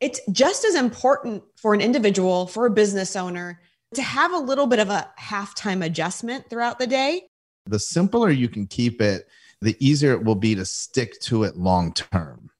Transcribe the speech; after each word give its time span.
it's 0.00 0.20
just 0.30 0.64
as 0.64 0.76
important 0.76 1.42
for 1.56 1.74
an 1.74 1.80
individual, 1.80 2.46
for 2.46 2.66
a 2.66 2.70
business 2.70 3.16
owner, 3.16 3.60
to 3.94 4.02
have 4.02 4.32
a 4.32 4.38
little 4.38 4.68
bit 4.68 4.78
of 4.78 4.90
a 4.90 5.10
halftime 5.18 5.84
adjustment 5.84 6.48
throughout 6.48 6.78
the 6.78 6.86
day. 6.86 7.22
The 7.66 7.80
simpler 7.80 8.30
you 8.30 8.48
can 8.48 8.68
keep 8.68 9.02
it, 9.02 9.26
the 9.60 9.76
easier 9.80 10.12
it 10.12 10.22
will 10.22 10.36
be 10.36 10.54
to 10.54 10.64
stick 10.64 11.18
to 11.22 11.42
it 11.42 11.56
long 11.56 11.92
term. 11.92 12.50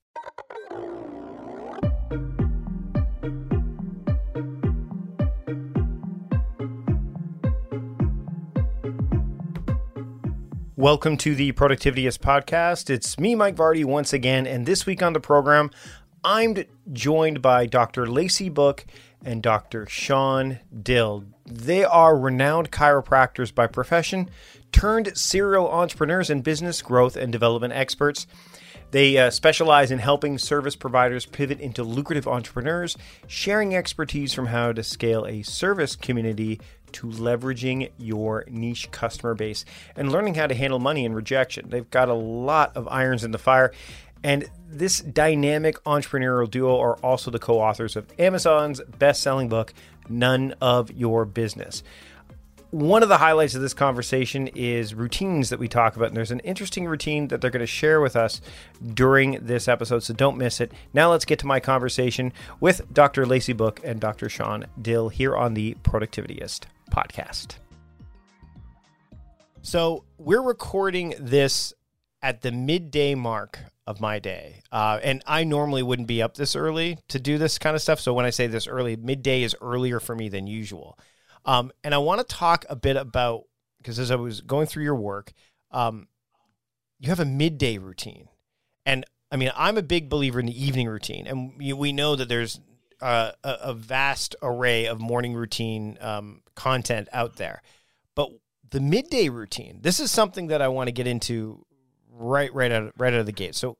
Welcome 10.74 11.16
to 11.18 11.34
the 11.34 11.52
Productivityist 11.52 12.18
podcast. 12.18 12.88
It's 12.88 13.18
me, 13.18 13.34
Mike 13.34 13.56
Vardy, 13.56 13.84
once 13.84 14.12
again. 14.12 14.46
And 14.46 14.64
this 14.64 14.86
week 14.86 15.02
on 15.02 15.12
the 15.12 15.20
program, 15.20 15.70
I'm 16.24 16.56
joined 16.92 17.42
by 17.42 17.66
Dr. 17.66 18.06
Lacey 18.06 18.48
Book 18.48 18.84
and 19.24 19.42
Dr. 19.42 19.86
Shawn 19.86 20.58
Dill. 20.82 21.24
They 21.46 21.84
are 21.84 22.18
renowned 22.18 22.72
chiropractors 22.72 23.54
by 23.54 23.68
profession, 23.68 24.28
turned 24.72 25.16
serial 25.16 25.70
entrepreneurs 25.70 26.28
and 26.28 26.42
business 26.42 26.82
growth 26.82 27.16
and 27.16 27.30
development 27.30 27.72
experts. 27.72 28.26
They 28.90 29.18
uh, 29.18 29.30
specialize 29.30 29.90
in 29.90 29.98
helping 29.98 30.38
service 30.38 30.74
providers 30.74 31.26
pivot 31.26 31.60
into 31.60 31.84
lucrative 31.84 32.26
entrepreneurs, 32.26 32.96
sharing 33.26 33.76
expertise 33.76 34.32
from 34.32 34.46
how 34.46 34.72
to 34.72 34.82
scale 34.82 35.26
a 35.26 35.42
service 35.42 35.94
community 35.94 36.58
to 36.92 37.06
leveraging 37.06 37.90
your 37.98 38.44
niche 38.48 38.90
customer 38.90 39.34
base 39.34 39.64
and 39.94 40.10
learning 40.10 40.34
how 40.34 40.46
to 40.46 40.54
handle 40.54 40.78
money 40.78 41.04
and 41.04 41.14
rejection. 41.14 41.68
They've 41.68 41.90
got 41.90 42.08
a 42.08 42.14
lot 42.14 42.76
of 42.76 42.88
irons 42.88 43.24
in 43.24 43.30
the 43.30 43.38
fire. 43.38 43.72
And 44.22 44.48
this 44.68 45.00
dynamic 45.00 45.82
entrepreneurial 45.84 46.50
duo 46.50 46.78
are 46.78 46.96
also 46.96 47.30
the 47.30 47.38
co 47.38 47.60
authors 47.60 47.96
of 47.96 48.06
Amazon's 48.18 48.80
best 48.98 49.22
selling 49.22 49.48
book, 49.48 49.72
None 50.08 50.54
of 50.60 50.90
Your 50.92 51.24
Business. 51.24 51.82
One 52.70 53.02
of 53.02 53.08
the 53.08 53.16
highlights 53.16 53.54
of 53.54 53.62
this 53.62 53.72
conversation 53.72 54.48
is 54.48 54.94
routines 54.94 55.48
that 55.48 55.58
we 55.58 55.68
talk 55.68 55.96
about. 55.96 56.08
And 56.08 56.16
there's 56.16 56.30
an 56.30 56.40
interesting 56.40 56.86
routine 56.86 57.28
that 57.28 57.40
they're 57.40 57.50
going 57.50 57.60
to 57.60 57.66
share 57.66 58.02
with 58.02 58.14
us 58.14 58.42
during 58.92 59.38
this 59.40 59.68
episode, 59.68 60.02
so 60.02 60.12
don't 60.12 60.36
miss 60.36 60.60
it. 60.60 60.72
Now, 60.92 61.10
let's 61.10 61.24
get 61.24 61.38
to 61.38 61.46
my 61.46 61.60
conversation 61.60 62.30
with 62.60 62.92
Dr. 62.92 63.24
Lacey 63.24 63.54
Book 63.54 63.80
and 63.84 64.00
Dr. 64.00 64.28
Shawn 64.28 64.66
Dill 64.82 65.08
here 65.08 65.34
on 65.34 65.54
the 65.54 65.78
Productivityist 65.82 66.64
podcast. 66.90 67.56
So, 69.62 70.04
we're 70.18 70.42
recording 70.42 71.14
this 71.18 71.72
at 72.22 72.42
the 72.42 72.52
midday 72.52 73.14
mark 73.14 73.58
of 73.86 74.00
my 74.00 74.18
day. 74.18 74.62
Uh, 74.70 74.98
and 75.02 75.22
I 75.26 75.44
normally 75.44 75.82
wouldn't 75.82 76.08
be 76.08 76.20
up 76.20 76.34
this 76.34 76.54
early 76.54 76.98
to 77.08 77.18
do 77.18 77.38
this 77.38 77.58
kind 77.58 77.74
of 77.74 77.82
stuff. 77.82 78.00
So 78.00 78.12
when 78.12 78.26
I 78.26 78.30
say 78.30 78.46
this 78.46 78.66
early, 78.66 78.96
midday 78.96 79.42
is 79.42 79.56
earlier 79.60 80.00
for 80.00 80.14
me 80.14 80.28
than 80.28 80.46
usual. 80.46 80.98
Um, 81.44 81.72
and 81.82 81.94
I 81.94 81.98
want 81.98 82.20
to 82.20 82.34
talk 82.36 82.66
a 82.68 82.76
bit 82.76 82.96
about, 82.96 83.44
because 83.78 83.98
as 83.98 84.10
I 84.10 84.16
was 84.16 84.40
going 84.40 84.66
through 84.66 84.84
your 84.84 84.96
work, 84.96 85.32
um, 85.70 86.08
you 86.98 87.08
have 87.08 87.20
a 87.20 87.24
midday 87.24 87.78
routine. 87.78 88.28
And 88.84 89.04
I 89.30 89.36
mean, 89.36 89.50
I'm 89.56 89.78
a 89.78 89.82
big 89.82 90.08
believer 90.08 90.40
in 90.40 90.46
the 90.46 90.64
evening 90.64 90.88
routine. 90.88 91.26
And 91.26 91.56
we, 91.58 91.92
know 91.92 92.16
that 92.16 92.28
there's 92.28 92.60
a, 93.00 93.32
a, 93.42 93.74
vast 93.74 94.34
array 94.42 94.86
of 94.86 95.00
morning 95.00 95.34
routine 95.34 95.98
um, 96.00 96.42
content 96.54 97.08
out 97.12 97.36
there. 97.36 97.62
But 98.14 98.30
the 98.70 98.80
midday 98.80 99.28
routine, 99.28 99.80
this 99.82 100.00
is 100.00 100.10
something 100.10 100.48
that 100.48 100.60
I 100.60 100.68
want 100.68 100.88
to 100.88 100.92
get 100.92 101.06
into 101.06 101.64
right 102.18 102.52
right 102.52 102.72
out 102.72 102.92
right 102.98 103.12
out 103.12 103.20
of 103.20 103.26
the 103.26 103.32
gate. 103.32 103.54
So 103.54 103.76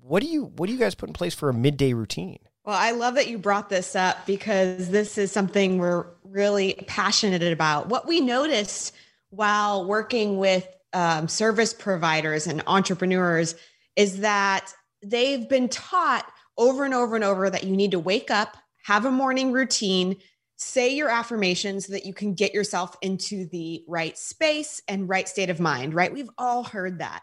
what 0.00 0.22
do 0.22 0.28
you 0.28 0.44
what 0.56 0.66
do 0.66 0.72
you 0.72 0.78
guys 0.78 0.94
put 0.94 1.08
in 1.08 1.12
place 1.12 1.34
for 1.34 1.48
a 1.48 1.54
midday 1.54 1.92
routine? 1.92 2.38
Well, 2.64 2.76
I 2.76 2.92
love 2.92 3.16
that 3.16 3.28
you 3.28 3.38
brought 3.38 3.68
this 3.68 3.96
up 3.96 4.24
because 4.24 4.88
this 4.90 5.18
is 5.18 5.32
something 5.32 5.78
we're 5.78 6.06
really 6.22 6.84
passionate 6.86 7.42
about. 7.42 7.88
What 7.88 8.06
we 8.06 8.20
noticed 8.20 8.94
while 9.30 9.84
working 9.84 10.38
with 10.38 10.66
um, 10.92 11.26
service 11.26 11.74
providers 11.74 12.46
and 12.46 12.62
entrepreneurs 12.66 13.56
is 13.96 14.20
that 14.20 14.72
they've 15.02 15.48
been 15.48 15.68
taught 15.68 16.24
over 16.56 16.84
and 16.84 16.94
over 16.94 17.16
and 17.16 17.24
over 17.24 17.50
that 17.50 17.64
you 17.64 17.76
need 17.76 17.92
to 17.92 17.98
wake 17.98 18.30
up, 18.30 18.56
have 18.84 19.06
a 19.06 19.10
morning 19.10 19.50
routine, 19.50 20.16
say 20.56 20.94
your 20.94 21.08
affirmations 21.08 21.86
so 21.86 21.92
that 21.92 22.06
you 22.06 22.14
can 22.14 22.34
get 22.34 22.54
yourself 22.54 22.96
into 23.02 23.46
the 23.46 23.82
right 23.88 24.16
space 24.16 24.80
and 24.86 25.08
right 25.08 25.28
state 25.28 25.50
of 25.50 25.58
mind, 25.58 25.94
right? 25.94 26.12
We've 26.12 26.30
all 26.38 26.62
heard 26.62 26.98
that. 27.00 27.22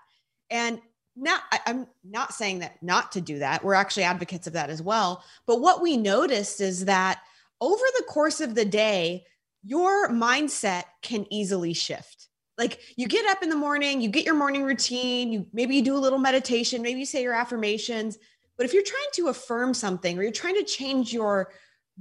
And 0.50 0.82
not, 1.16 1.42
I, 1.52 1.60
I'm 1.66 1.88
not 2.04 2.34
saying 2.34 2.60
that 2.60 2.82
not 2.82 3.12
to 3.14 3.22
do 3.22 3.40
that. 3.40 3.64
We're 3.64 3.74
actually 3.74 4.04
advocates 4.04 4.48
of 4.48 4.54
that 4.54 4.70
as 4.70 4.82
well. 4.82 5.24
But 5.46 5.62
what 5.62 5.82
we 5.82 5.98
noticed 5.98 6.62
is 6.62 6.86
that 6.86 7.22
over 7.62 7.84
the 7.98 8.04
course 8.04 8.40
of 8.42 8.56
the 8.56 8.66
day, 8.66 9.26
your 9.64 10.10
mindset 10.10 10.84
can 11.02 11.26
easily 11.30 11.74
shift. 11.74 12.28
Like 12.58 12.80
you 12.96 13.08
get 13.08 13.30
up 13.30 13.44
in 13.44 13.50
the 13.50 13.56
morning, 13.56 14.02
you 14.02 14.10
get 14.10 14.26
your 14.26 14.36
morning 14.36 14.64
routine, 14.64 15.32
you 15.32 15.48
maybe 15.54 15.76
you 15.76 15.82
do 15.82 15.96
a 15.96 16.00
little 16.00 16.20
meditation, 16.20 16.82
maybe 16.82 17.00
you 17.00 17.06
say 17.06 17.22
your 17.22 17.34
affirmations. 17.34 18.18
But 18.58 18.66
if 18.66 18.74
you're 18.74 18.84
trying 18.84 19.08
to 19.14 19.28
affirm 19.28 19.74
something 19.74 20.18
or 20.18 20.24
you're 20.24 20.32
trying 20.32 20.56
to 20.56 20.64
change 20.64 21.14
your 21.14 21.52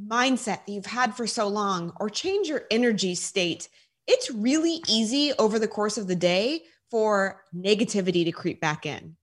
mindset 0.06 0.64
that 0.66 0.69
you've 0.69 0.87
had 0.87 1.16
for 1.16 1.26
so 1.26 1.48
long 1.48 1.92
or 2.00 2.10
change 2.10 2.48
your 2.48 2.62
energy 2.70 3.14
state, 3.14 3.69
it's 4.06 4.31
really 4.31 4.82
easy 4.88 5.32
over 5.38 5.58
the 5.58 5.69
course 5.69 5.98
of 5.98 6.08
the 6.08 6.16
day 6.16 6.64
for 6.91 7.43
negativity 7.54 8.25
to 8.25 8.32
creep 8.32 8.60
back 8.60 8.87
in, 8.87 9.16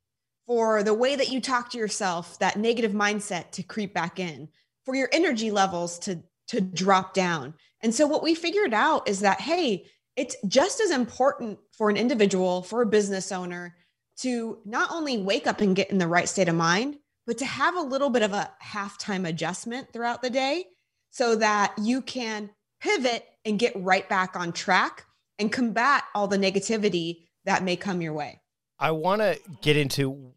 for 0.46 0.84
the 0.84 0.94
way 0.94 1.16
that 1.16 1.30
you 1.30 1.42
talk 1.42 1.70
to 1.72 1.78
yourself, 1.78 2.38
that 2.40 2.58
negative 2.58 2.92
mindset 2.92 3.52
to 3.52 3.64
creep 3.64 3.94
back 3.94 4.20
in, 4.20 4.48
for 4.86 4.96
your 4.96 5.10
energy 5.12 5.52
levels 5.52 5.98
to, 6.00 6.22
to 6.48 6.62
drop 6.62 7.14
down. 7.14 7.54
And 7.82 7.94
so, 7.94 8.08
what 8.08 8.24
we 8.24 8.36
figured 8.36 8.74
out 8.74 9.08
is 9.08 9.22
that, 9.22 9.42
hey, 9.42 9.86
it's 10.16 10.36
just 10.48 10.80
as 10.80 10.92
important 10.92 11.60
for 11.72 11.90
an 11.90 11.98
individual, 11.98 12.62
for 12.62 12.82
a 12.82 12.88
business 12.88 13.32
owner 13.32 13.76
to 14.18 14.60
not 14.66 14.92
only 14.92 15.18
wake 15.18 15.48
up 15.48 15.62
and 15.62 15.76
get 15.76 15.90
in 15.90 15.98
the 15.98 16.08
right 16.08 16.30
state 16.30 16.48
of 16.48 16.56
mind, 16.56 16.98
but 17.28 17.38
to 17.40 17.46
have 17.46 17.76
a 17.76 17.82
little 17.82 18.10
bit 18.10 18.22
of 18.22 18.34
a 18.34 18.52
halftime 18.64 19.28
adjustment 19.28 19.92
throughout 19.92 20.22
the 20.22 20.30
day 20.30 20.66
so 21.12 21.36
that 21.36 21.74
you 21.82 22.02
can 22.02 22.50
pivot 22.80 23.26
and 23.46 23.60
get 23.60 23.74
right 23.76 24.08
back 24.08 24.36
on 24.36 24.52
track 24.52 25.06
and 25.40 25.52
combat 25.52 26.04
all 26.14 26.28
the 26.28 26.38
negativity 26.38 27.25
that 27.46 27.64
may 27.64 27.76
come 27.76 28.02
your 28.02 28.14
way. 28.14 28.42
I 28.78 28.92
want 28.92 29.22
to 29.22 29.40
get 29.62 29.78
into 29.78 30.34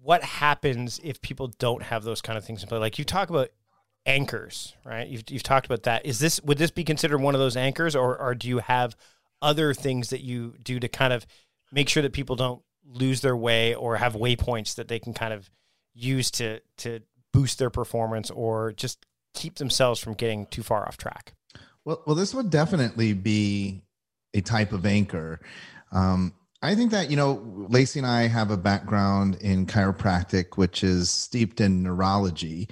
what 0.00 0.22
happens 0.22 1.00
if 1.02 1.20
people 1.20 1.48
don't 1.58 1.82
have 1.82 2.04
those 2.04 2.20
kind 2.20 2.38
of 2.38 2.44
things 2.44 2.62
in 2.62 2.68
play. 2.68 2.78
Like 2.78 2.98
you 2.98 3.04
talk 3.04 3.30
about 3.30 3.48
anchors, 4.06 4.74
right? 4.84 5.08
You've, 5.08 5.24
you've 5.28 5.42
talked 5.42 5.66
about 5.66 5.84
that. 5.84 6.06
Is 6.06 6.18
this 6.18 6.40
would 6.42 6.58
this 6.58 6.70
be 6.70 6.84
considered 6.84 7.18
one 7.20 7.34
of 7.34 7.40
those 7.40 7.56
anchors, 7.56 7.96
or 7.96 8.16
or 8.18 8.34
do 8.34 8.48
you 8.48 8.58
have 8.58 8.96
other 9.42 9.74
things 9.74 10.10
that 10.10 10.20
you 10.20 10.54
do 10.62 10.78
to 10.78 10.88
kind 10.88 11.12
of 11.12 11.26
make 11.72 11.88
sure 11.88 12.02
that 12.02 12.12
people 12.12 12.36
don't 12.36 12.62
lose 12.86 13.22
their 13.22 13.36
way 13.36 13.74
or 13.74 13.96
have 13.96 14.14
waypoints 14.14 14.74
that 14.76 14.88
they 14.88 14.98
can 14.98 15.14
kind 15.14 15.32
of 15.32 15.50
use 15.94 16.30
to 16.32 16.60
to 16.78 17.00
boost 17.32 17.58
their 17.58 17.70
performance 17.70 18.30
or 18.30 18.72
just 18.72 19.06
keep 19.32 19.56
themselves 19.56 20.00
from 20.00 20.14
getting 20.14 20.46
too 20.46 20.62
far 20.62 20.86
off 20.86 20.96
track? 20.96 21.34
Well, 21.84 22.02
well, 22.06 22.16
this 22.16 22.34
would 22.34 22.50
definitely 22.50 23.12
be 23.12 23.82
a 24.32 24.40
type 24.40 24.72
of 24.72 24.86
anchor. 24.86 25.40
Um, 25.94 26.34
I 26.62 26.74
think 26.74 26.90
that, 26.90 27.10
you 27.10 27.16
know, 27.16 27.42
Lacey 27.68 28.00
and 28.00 28.06
I 28.06 28.26
have 28.26 28.50
a 28.50 28.56
background 28.56 29.36
in 29.36 29.66
chiropractic, 29.66 30.56
which 30.56 30.82
is 30.82 31.10
steeped 31.10 31.60
in 31.60 31.82
neurology. 31.82 32.68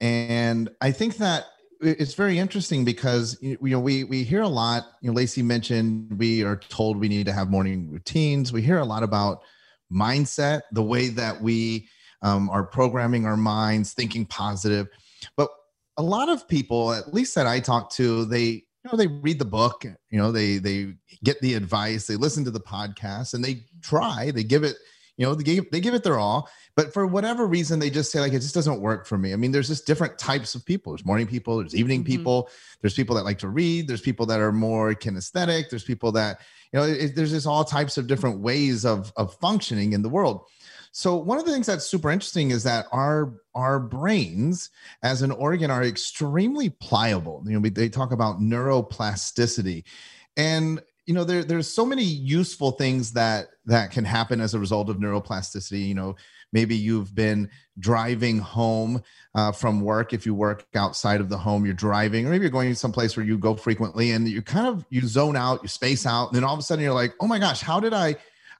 And 0.00 0.68
I 0.80 0.92
think 0.92 1.16
that 1.16 1.46
it's 1.80 2.14
very 2.14 2.38
interesting 2.38 2.84
because 2.84 3.38
you 3.40 3.58
know 3.60 3.80
we 3.80 4.04
we 4.04 4.22
hear 4.22 4.42
a 4.42 4.48
lot 4.48 4.86
you 5.00 5.10
know 5.10 5.14
lacey 5.14 5.42
mentioned 5.42 6.18
we 6.18 6.42
are 6.42 6.56
told 6.56 6.98
we 6.98 7.08
need 7.08 7.26
to 7.26 7.32
have 7.32 7.50
morning 7.50 7.90
routines 7.90 8.52
we 8.52 8.62
hear 8.62 8.78
a 8.78 8.84
lot 8.84 9.02
about 9.02 9.42
mindset 9.92 10.62
the 10.72 10.82
way 10.82 11.08
that 11.08 11.40
we 11.40 11.86
um, 12.22 12.48
are 12.48 12.64
programming 12.64 13.26
our 13.26 13.36
minds 13.36 13.92
thinking 13.92 14.24
positive 14.24 14.88
but 15.36 15.48
a 15.98 16.02
lot 16.02 16.28
of 16.28 16.48
people 16.48 16.92
at 16.92 17.12
least 17.12 17.34
that 17.34 17.46
i 17.46 17.60
talk 17.60 17.90
to 17.90 18.24
they 18.24 18.64
you 18.84 18.90
know 18.90 18.96
they 18.96 19.06
read 19.06 19.38
the 19.38 19.44
book 19.44 19.84
you 19.84 20.18
know 20.18 20.30
they 20.30 20.58
they 20.58 20.94
get 21.22 21.40
the 21.40 21.54
advice 21.54 22.06
they 22.06 22.16
listen 22.16 22.44
to 22.44 22.50
the 22.50 22.60
podcast 22.60 23.34
and 23.34 23.44
they 23.44 23.64
try 23.82 24.30
they 24.30 24.44
give 24.44 24.62
it 24.62 24.76
you 25.16 25.24
know 25.24 25.34
they 25.34 25.44
give, 25.44 25.70
they 25.70 25.80
give 25.80 25.94
it 25.94 26.02
their 26.02 26.18
all 26.18 26.48
but 26.76 26.92
for 26.92 27.06
whatever 27.06 27.46
reason 27.46 27.78
they 27.78 27.90
just 27.90 28.10
say 28.10 28.20
like 28.20 28.32
it 28.32 28.40
just 28.40 28.54
doesn't 28.54 28.80
work 28.80 29.06
for 29.06 29.16
me. 29.16 29.32
I 29.32 29.36
mean 29.36 29.52
there's 29.52 29.68
just 29.68 29.86
different 29.86 30.18
types 30.18 30.54
of 30.54 30.64
people. 30.64 30.92
There's 30.92 31.04
morning 31.04 31.26
people 31.26 31.58
there's 31.58 31.74
evening 31.74 32.00
mm-hmm. 32.00 32.12
people 32.12 32.50
there's 32.80 32.94
people 32.94 33.14
that 33.16 33.24
like 33.24 33.38
to 33.38 33.48
read 33.48 33.86
there's 33.86 34.00
people 34.00 34.26
that 34.26 34.40
are 34.40 34.52
more 34.52 34.94
kinesthetic 34.94 35.70
there's 35.70 35.84
people 35.84 36.10
that 36.12 36.40
you 36.72 36.80
know 36.80 36.86
it, 36.86 37.14
there's 37.14 37.30
just 37.30 37.46
all 37.46 37.64
types 37.64 37.96
of 37.96 38.06
different 38.06 38.40
ways 38.40 38.84
of 38.84 39.12
of 39.16 39.34
functioning 39.36 39.92
in 39.92 40.02
the 40.02 40.08
world 40.08 40.46
so 40.96 41.16
one 41.16 41.38
of 41.38 41.44
the 41.44 41.52
things 41.52 41.66
that's 41.66 41.84
super 41.84 42.10
interesting 42.10 42.50
is 42.50 42.62
that 42.62 42.86
our 42.92 43.34
our 43.54 43.80
brains 43.80 44.70
as 45.02 45.22
an 45.22 45.30
organ 45.30 45.70
are 45.70 45.82
extremely 45.82 46.70
pliable. 46.70 47.42
You 47.46 47.58
know, 47.58 47.68
they 47.68 47.88
talk 47.88 48.12
about 48.12 48.40
neuroplasticity, 48.40 49.84
and 50.36 50.82
you 51.06 51.14
know 51.14 51.24
there, 51.24 51.44
there's 51.44 51.68
so 51.68 51.84
many 51.84 52.04
useful 52.04 52.70
things 52.70 53.12
that 53.12 53.48
that 53.66 53.90
can 53.90 54.04
happen 54.04 54.40
as 54.40 54.54
a 54.54 54.58
result 54.58 54.88
of 54.88 54.98
neuroplasticity. 54.98 55.86
You 55.86 55.94
know, 55.94 56.16
Maybe 56.54 56.76
you've 56.76 57.16
been 57.16 57.50
driving 57.80 58.38
home 58.38 59.02
uh, 59.34 59.50
from 59.50 59.80
work. 59.80 60.12
If 60.12 60.24
you 60.24 60.36
work 60.36 60.64
outside 60.76 61.20
of 61.20 61.28
the 61.28 61.36
home, 61.36 61.64
you're 61.64 61.74
driving, 61.74 62.26
or 62.26 62.30
maybe 62.30 62.42
you're 62.42 62.50
going 62.50 62.70
to 62.70 62.76
some 62.76 62.92
place 62.92 63.16
where 63.16 63.26
you 63.26 63.36
go 63.36 63.56
frequently 63.56 64.12
and 64.12 64.26
you 64.28 64.40
kind 64.40 64.68
of 64.68 64.86
you 64.88 65.02
zone 65.02 65.36
out, 65.36 65.62
you 65.62 65.68
space 65.68 66.06
out, 66.06 66.28
and 66.28 66.36
then 66.36 66.44
all 66.44 66.54
of 66.54 66.60
a 66.60 66.62
sudden 66.62 66.84
you're 66.84 66.94
like, 66.94 67.12
oh 67.18 67.26
my 67.26 67.40
gosh, 67.40 67.60
how 67.60 67.80
did 67.80 67.92
I? 67.92 68.14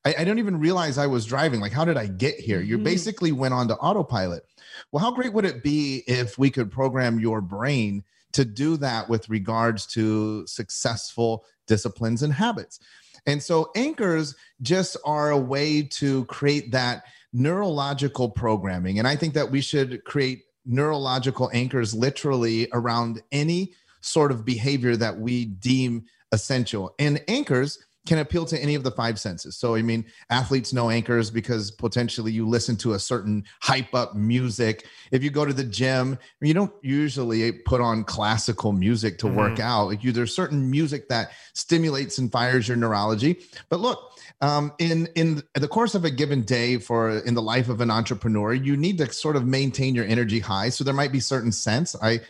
I, 0.05 0.15
I 0.19 0.25
don't 0.25 0.39
even 0.39 0.59
realize 0.59 0.99
I 0.99 1.07
was 1.07 1.27
driving. 1.27 1.61
Like, 1.61 1.73
how 1.73 1.85
did 1.85 1.97
I 1.97 2.07
get 2.07 2.39
here? 2.39 2.61
You 2.61 2.77
mm-hmm. 2.77 2.85
basically 2.85 3.33
went 3.33 3.55
on 3.55 3.69
to 3.69 3.77
autopilot. 3.77 4.45
Well, 4.93 5.03
how 5.03 5.13
great 5.13 5.33
would 5.33 5.45
it 5.45 5.63
be 5.63 6.03
if 6.07 6.39
we 6.39 6.51
could 6.51 6.71
program 6.71 7.19
your 7.19 7.41
brain 7.41 8.05
to 8.33 8.45
do 8.45 8.77
that 8.79 9.09
with 9.09 9.29
regards 9.29 9.87
to 9.87 10.47
successful 10.47 11.45
disciplines 11.67 12.23
and 12.23 12.33
habits? 12.33 12.81
And 13.27 13.43
so 13.43 13.71
anchors 13.75 14.35
just 14.61 14.97
are 15.05 15.31
a 15.31 15.39
way 15.39 15.83
to 15.83 16.25
create 16.27 16.73
that 16.73 17.05
neurological 17.33 18.31
programming. 18.31 18.99
And 18.99 19.09
I 19.09 19.17
think 19.17 19.35
that 19.35 19.51
we 19.51 19.61
should 19.61 20.05
create 20.05 20.43
neurological 20.67 21.51
anchors 21.53 21.95
literally 21.95 22.69
around 22.73 23.23
any 23.33 23.73
sort 24.01 24.31
of 24.31 24.45
behavior 24.45 24.97
that 24.97 25.19
we 25.19 25.47
deem 25.47 26.05
essential. 26.33 26.95
And 26.99 27.23
anchors 27.29 27.79
can 28.07 28.19
appeal 28.19 28.45
to 28.45 28.59
any 28.61 28.75
of 28.75 28.83
the 28.83 28.91
five 28.91 29.19
senses. 29.19 29.57
So, 29.57 29.75
I 29.75 29.83
mean, 29.83 30.05
athletes 30.29 30.73
know 30.73 30.91
anchors 30.91 31.31
because 31.31 31.71
potentially 31.71 32.33
you 32.33 32.47
listen 32.47 32.77
to 32.77 32.93
a 32.93 32.99
certain 32.99 33.45
hype 33.61 33.95
up 33.95 34.15
music. 34.15 34.87
If 35.11 35.23
you 35.23 35.31
go 35.31 35.45
to 35.45 35.53
the 35.53 35.65
gym, 35.65 36.19
you 36.41 36.53
don't 36.53 36.73
usually 36.83 37.51
put 37.53 37.81
on 37.81 38.05
classical 38.05 38.73
music 38.73 39.19
to 39.19 39.27
mm-hmm. 39.27 39.37
work 39.37 39.61
out. 39.61 39.87
Like 39.87 40.05
you, 40.05 40.13
there's 40.13 40.35
certain 40.35 40.71
music 40.71 41.09
that 41.09 41.33
stimulates 41.55 42.19
and 42.19 42.31
fires 42.31 42.69
your 42.69 42.77
neurology. 42.77 43.41
But 43.71 43.81
look, 43.81 44.13
um, 44.41 44.73
in 44.79 45.07
in 45.15 45.43
the 45.55 45.69
course 45.69 45.95
of 45.95 46.05
a 46.05 46.11
given 46.11 46.43
day 46.43 46.77
for 46.79 47.19
in 47.21 47.35
the 47.35 47.43
life 47.43 47.71
of 47.71 47.81
an 47.81 47.91
entrepreneur, 47.91 48.53
you 48.53 48.77
need 48.77 48.99
to 48.99 49.11
sort 49.13 49.37
of 49.37 49.47
maintain 49.47 49.95
your 49.95 50.05
energy 50.05 50.41
high. 50.41 50.69
So 50.69 50.85
there 50.85 50.95
might 50.95 51.13
be 51.13 51.21
certain 51.21 51.53
scents. 51.53 51.97
I, 52.03 52.11
you 52.11 52.21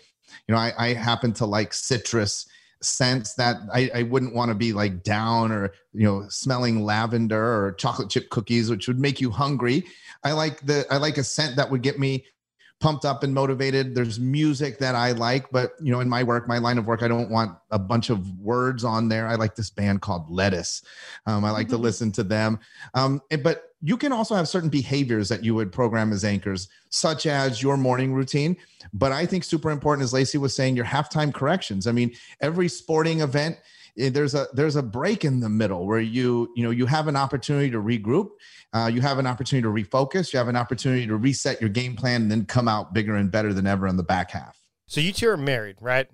know, 0.49 0.57
I, 0.57 0.73
I 0.79 0.93
happen 0.93 1.33
to 1.35 1.47
like 1.47 1.73
citrus 1.73 2.47
sense 2.85 3.35
that 3.35 3.57
I, 3.73 3.91
I 3.95 4.03
wouldn't 4.03 4.35
want 4.35 4.51
to 4.51 4.55
be 4.55 4.73
like 4.73 5.03
down 5.03 5.53
or 5.53 5.73
you 5.93 6.05
know 6.05 6.27
smelling 6.29 6.85
lavender 6.85 7.43
or 7.43 7.73
chocolate 7.73 8.11
chip 8.11 8.31
cookies, 8.31 8.71
which 8.71 8.89
would 8.89 8.99
make 8.99 9.21
you 9.21 9.31
hungry. 9.31 9.85
I 10.23 10.33
like 10.33 10.65
the 10.65 10.87
I 10.91 10.99
like 10.99 11.19
a 11.19 11.25
scent 11.25 11.57
that 11.57 11.71
would 11.71 11.83
get 11.83 11.99
me 11.99 12.25
pumped 12.81 13.05
up 13.05 13.23
and 13.23 13.33
motivated. 13.33 13.95
There's 13.95 14.21
music 14.21 14.79
that 14.79 14.95
I 14.95 15.13
like, 15.13 15.51
but 15.51 15.73
you 15.81 15.91
know, 15.91 16.01
in 16.01 16.09
my 16.09 16.23
work, 16.23 16.47
my 16.49 16.59
line 16.59 16.77
of 16.77 16.87
work, 16.87 17.03
I 17.03 17.09
don't 17.09 17.31
want 17.31 17.57
a 17.71 17.79
bunch 17.79 18.11
of 18.11 18.39
words 18.39 18.85
on 18.85 19.09
there. 19.09 19.27
I 19.27 19.37
like 19.37 19.55
this 19.55 19.71
band 19.71 20.03
called 20.03 20.31
Lettuce. 20.31 20.83
Um, 21.27 21.45
I 21.45 21.51
like 21.51 21.69
to 21.69 21.77
mm-hmm. 21.77 21.85
listen 21.85 22.13
to 22.13 22.23
them. 22.23 22.59
Um, 22.93 23.23
but 23.43 23.74
you 23.85 23.97
can 23.97 24.13
also 24.13 24.35
have 24.35 24.49
certain 24.49 24.71
behaviors 24.71 25.29
that 25.29 25.45
you 25.45 25.55
would 25.55 25.71
program 25.71 26.13
as 26.13 26.25
anchors, 26.25 26.69
such 26.89 27.27
as 27.27 27.63
your 27.63 27.77
morning 27.77 28.15
routine. 28.15 28.57
But 28.93 29.13
I 29.13 29.27
think 29.27 29.45
super 29.45 29.71
important, 29.71 30.05
as 30.05 30.13
Lacey 30.13 30.39
was 30.39 30.57
saying, 30.57 30.75
your 30.75 30.87
halftime 30.87 31.33
corrections. 31.33 31.87
I 31.87 31.93
mean, 31.93 32.13
every 32.41 32.69
sporting 32.69 33.21
event 33.21 33.59
Eh, 33.99 34.11
there's 34.11 34.35
a 34.35 34.49
there's 34.53 34.77
a 34.77 34.83
break 34.83 35.25
in 35.25 35.41
the 35.41 35.49
middle 35.49 35.87
where 35.87 36.01
you 36.01 36.51
you 36.57 36.65
know 36.65 36.71
you 36.71 36.87
have 36.87 37.07
an 37.07 37.17
opportunity 37.17 37.71
to 37.71 37.79
regroup 37.79 38.31
uh, 38.73 38.91
you 38.93 39.01
have 39.01 39.19
an 39.19 39.27
opportunity 39.27 39.63
to 39.63 39.69
refocus 39.69 40.33
you 40.33 40.39
have 40.39 40.49
an 40.49 40.57
opportunity 40.57 41.07
to 41.07 41.17
reset 41.17 41.61
your 41.61 41.71
game 41.71 41.95
plan 41.95 42.23
and 42.23 42.31
then 42.31 42.45
come 42.45 42.67
out 42.67 42.93
bigger 42.93 43.15
and 43.15 43.31
better 43.31 43.53
than 43.53 43.67
ever 43.67 43.87
in 43.87 43.97
the 43.97 44.03
back 44.03 44.33
half 44.33 44.59
so 44.87 45.01
you 45.01 45.13
two 45.13 45.29
are 45.29 45.37
married 45.37 45.77
right 45.81 46.09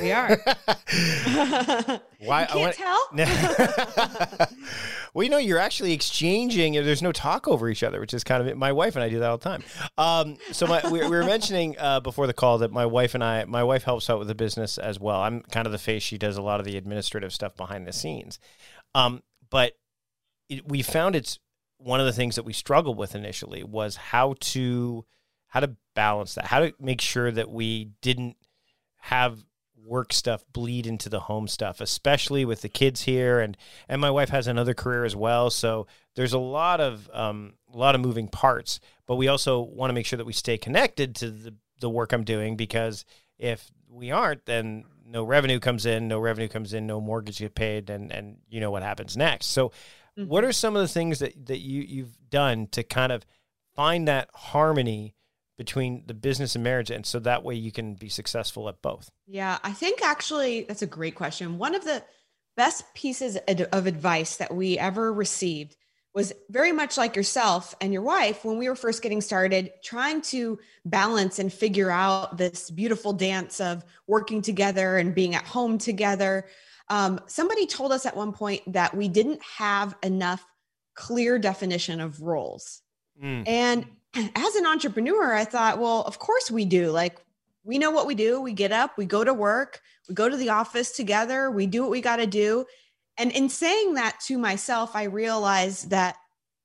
we 0.00 0.12
are 0.12 0.38
why 2.20 2.42
you 2.42 2.46
can't 2.46 2.76
tell 2.76 3.08
well, 5.14 5.24
you 5.24 5.30
know, 5.30 5.38
you're 5.38 5.58
actually 5.58 5.92
exchanging. 5.92 6.74
There's 6.74 7.02
no 7.02 7.12
talk 7.12 7.48
over 7.48 7.68
each 7.68 7.82
other, 7.82 8.00
which 8.00 8.14
is 8.14 8.24
kind 8.24 8.40
of 8.40 8.48
it. 8.48 8.56
my 8.56 8.72
wife 8.72 8.96
and 8.96 9.02
I 9.02 9.08
do 9.08 9.18
that 9.20 9.30
all 9.30 9.38
the 9.38 9.44
time. 9.44 9.62
Um, 9.98 10.36
so 10.52 10.66
my, 10.66 10.82
we, 10.90 11.00
we, 11.00 11.08
were 11.08 11.24
mentioning 11.24 11.76
uh, 11.78 12.00
before 12.00 12.26
the 12.26 12.34
call 12.34 12.58
that 12.58 12.70
my 12.70 12.86
wife 12.86 13.14
and 13.14 13.24
I, 13.24 13.44
my 13.44 13.64
wife 13.64 13.84
helps 13.84 14.10
out 14.10 14.18
with 14.18 14.28
the 14.28 14.34
business 14.34 14.78
as 14.78 15.00
well. 15.00 15.20
I'm 15.20 15.40
kind 15.42 15.66
of 15.66 15.72
the 15.72 15.78
face. 15.78 16.02
She 16.02 16.18
does 16.18 16.36
a 16.36 16.42
lot 16.42 16.60
of 16.60 16.66
the 16.66 16.76
administrative 16.76 17.32
stuff 17.32 17.56
behind 17.56 17.86
the 17.86 17.92
scenes. 17.92 18.38
Um, 18.94 19.22
but 19.50 19.72
it, 20.48 20.68
we 20.68 20.82
found 20.82 21.16
it's 21.16 21.38
one 21.78 22.00
of 22.00 22.06
the 22.06 22.12
things 22.12 22.36
that 22.36 22.44
we 22.44 22.52
struggled 22.52 22.96
with 22.96 23.14
initially 23.14 23.64
was 23.64 23.96
how 23.96 24.34
to 24.40 25.04
how 25.48 25.60
to 25.60 25.76
balance 25.94 26.34
that, 26.34 26.46
how 26.46 26.60
to 26.60 26.72
make 26.80 27.00
sure 27.00 27.30
that 27.30 27.50
we 27.50 27.90
didn't 28.00 28.36
have 29.00 29.44
work 29.84 30.12
stuff 30.12 30.44
bleed 30.52 30.86
into 30.86 31.08
the 31.08 31.20
home 31.20 31.48
stuff, 31.48 31.80
especially 31.80 32.44
with 32.44 32.62
the 32.62 32.68
kids 32.68 33.02
here, 33.02 33.40
and 33.40 33.56
and 33.88 34.00
my 34.00 34.10
wife 34.10 34.30
has 34.30 34.46
another 34.46 34.74
career 34.74 35.04
as 35.04 35.16
well. 35.16 35.50
So 35.50 35.86
there's 36.14 36.32
a 36.32 36.38
lot 36.38 36.80
of 36.80 37.10
um, 37.12 37.54
a 37.72 37.76
lot 37.76 37.94
of 37.94 38.00
moving 38.00 38.28
parts, 38.28 38.80
but 39.06 39.16
we 39.16 39.28
also 39.28 39.60
want 39.60 39.90
to 39.90 39.94
make 39.94 40.06
sure 40.06 40.16
that 40.16 40.26
we 40.26 40.32
stay 40.32 40.58
connected 40.58 41.14
to 41.16 41.30
the 41.30 41.54
the 41.80 41.90
work 41.90 42.12
I'm 42.12 42.24
doing 42.24 42.56
because 42.56 43.04
if 43.38 43.70
we 43.90 44.10
aren't, 44.10 44.46
then 44.46 44.84
no 45.04 45.24
revenue 45.24 45.58
comes 45.58 45.84
in, 45.84 46.08
no 46.08 46.18
revenue 46.18 46.48
comes 46.48 46.72
in, 46.72 46.86
no 46.86 47.00
mortgage 47.00 47.38
get 47.38 47.54
paid, 47.54 47.90
and 47.90 48.10
and 48.12 48.38
you 48.48 48.60
know 48.60 48.70
what 48.70 48.82
happens 48.82 49.16
next. 49.16 49.46
So, 49.46 49.68
mm-hmm. 50.18 50.26
what 50.26 50.44
are 50.44 50.52
some 50.52 50.76
of 50.76 50.82
the 50.82 50.88
things 50.88 51.18
that 51.18 51.46
that 51.46 51.58
you 51.58 51.82
you've 51.82 52.16
done 52.30 52.68
to 52.68 52.82
kind 52.82 53.12
of 53.12 53.26
find 53.74 54.08
that 54.08 54.30
harmony? 54.32 55.14
Between 55.58 56.04
the 56.06 56.14
business 56.14 56.54
and 56.54 56.64
marriage 56.64 56.90
and 56.90 57.04
so 57.06 57.18
that 57.20 57.44
way 57.44 57.54
you 57.54 57.70
can 57.70 57.94
be 57.94 58.08
successful 58.08 58.68
at 58.68 58.82
both. 58.82 59.10
Yeah 59.26 59.58
i 59.62 59.72
think 59.72 60.02
actually 60.02 60.62
that's 60.62 60.82
a 60.82 60.86
great 60.86 61.14
question. 61.14 61.58
One 61.58 61.74
of 61.74 61.84
the 61.84 62.02
best 62.56 62.84
pieces 62.94 63.38
of 63.48 63.86
advice 63.86 64.36
that 64.36 64.54
we 64.54 64.78
ever 64.78 65.12
received 65.12 65.76
was 66.14 66.32
very 66.50 66.72
much 66.72 66.98
like 66.98 67.16
yourself 67.16 67.74
and 67.80 67.92
your 67.92 68.02
wife 68.02 68.44
when 68.44 68.58
we 68.58 68.68
were 68.68 68.76
first 68.76 69.02
getting 69.02 69.22
started 69.22 69.70
trying 69.82 70.20
to 70.20 70.58
balance 70.84 71.38
and 71.38 71.50
figure 71.50 71.90
out 71.90 72.36
this 72.36 72.70
beautiful 72.70 73.14
dance 73.14 73.60
of 73.60 73.82
working 74.06 74.42
together 74.42 74.98
and 74.98 75.14
being 75.14 75.34
at 75.34 75.46
home 75.46 75.78
together. 75.78 76.46
Um, 76.90 77.18
somebody 77.26 77.66
told 77.66 77.92
us 77.92 78.04
at 78.04 78.14
one 78.14 78.32
point 78.32 78.60
that 78.74 78.94
we 78.94 79.08
didn't 79.08 79.40
have 79.42 79.94
enough 80.02 80.44
clear 80.94 81.38
definition 81.38 82.00
of 82.00 82.20
roles. 82.20 82.82
Mm. 83.22 83.44
and 83.46 83.86
as 84.14 84.54
an 84.56 84.66
entrepreneur, 84.66 85.34
I 85.34 85.44
thought, 85.44 85.78
well, 85.78 86.02
of 86.02 86.18
course 86.18 86.50
we 86.50 86.64
do. 86.64 86.90
Like, 86.90 87.24
we 87.64 87.78
know 87.78 87.90
what 87.90 88.06
we 88.06 88.14
do. 88.14 88.40
We 88.40 88.52
get 88.52 88.72
up, 88.72 88.98
we 88.98 89.06
go 89.06 89.24
to 89.24 89.32
work, 89.32 89.80
we 90.08 90.14
go 90.14 90.28
to 90.28 90.36
the 90.36 90.50
office 90.50 90.92
together, 90.92 91.50
we 91.50 91.66
do 91.66 91.82
what 91.82 91.90
we 91.90 92.00
got 92.00 92.16
to 92.16 92.26
do. 92.26 92.66
And 93.16 93.30
in 93.32 93.48
saying 93.48 93.94
that 93.94 94.18
to 94.26 94.38
myself, 94.38 94.96
I 94.96 95.04
realized 95.04 95.90
that 95.90 96.16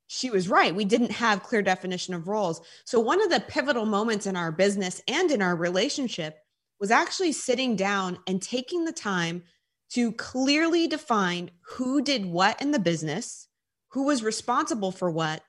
she 0.07 0.29
was 0.29 0.47
right. 0.49 0.73
We 0.73 0.85
didn't 0.85 1.11
have 1.11 1.43
clear 1.43 1.61
definition 1.61 2.13
of 2.13 2.27
roles. 2.27 2.61
So 2.85 2.99
one 2.99 3.21
of 3.21 3.29
the 3.29 3.41
pivotal 3.41 3.85
moments 3.85 4.25
in 4.25 4.37
our 4.37 4.51
business 4.51 5.01
and 5.07 5.29
in 5.29 5.41
our 5.41 5.55
relationship 5.55 6.37
was 6.79 6.91
actually 6.91 7.33
sitting 7.33 7.75
down 7.75 8.19
and 8.25 8.41
taking 8.41 8.85
the 8.85 8.93
time 8.93 9.43
to 9.89 10.13
clearly 10.13 10.87
define 10.87 11.51
who 11.61 12.01
did 12.01 12.25
what 12.25 12.61
in 12.61 12.71
the 12.71 12.79
business, 12.79 13.47
who 13.89 14.03
was 14.03 14.23
responsible 14.23 14.91
for 14.91 15.11
what, 15.11 15.43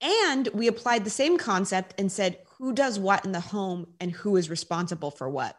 and 0.00 0.48
we 0.52 0.66
applied 0.66 1.04
the 1.04 1.10
same 1.10 1.38
concept 1.38 1.94
and 1.98 2.10
said, 2.10 2.38
who 2.58 2.72
does 2.72 2.98
what 2.98 3.24
in 3.24 3.32
the 3.32 3.40
home 3.40 3.86
and 4.00 4.10
who 4.10 4.36
is 4.36 4.50
responsible 4.50 5.10
for 5.10 5.28
what? 5.28 5.58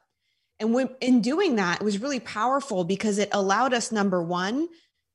And 0.59 0.73
when, 0.73 0.89
in 1.01 1.21
doing 1.21 1.55
that, 1.57 1.81
it 1.81 1.83
was 1.83 2.01
really 2.01 2.19
powerful 2.19 2.83
because 2.83 3.19
it 3.19 3.29
allowed 3.31 3.73
us, 3.73 3.91
number 3.91 4.21
one, 4.23 4.67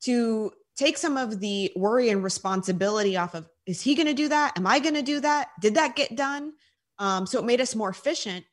to 0.03 0.51
take 0.77 0.97
some 0.97 1.17
of 1.17 1.39
the 1.39 1.71
worry 1.75 2.09
and 2.09 2.23
responsibility 2.23 3.17
off 3.17 3.33
of 3.33 3.47
is 3.65 3.81
he 3.81 3.95
going 3.95 4.07
to 4.07 4.13
do 4.13 4.27
that? 4.27 4.57
Am 4.57 4.67
I 4.67 4.79
going 4.79 4.95
to 4.95 5.01
do 5.01 5.19
that? 5.21 5.49
Did 5.61 5.75
that 5.75 5.95
get 5.95 6.15
done? 6.15 6.53
Um, 6.99 7.25
so 7.25 7.39
it 7.39 7.45
made 7.45 7.61
us 7.61 7.75
more 7.75 7.89
efficient. 7.89 8.45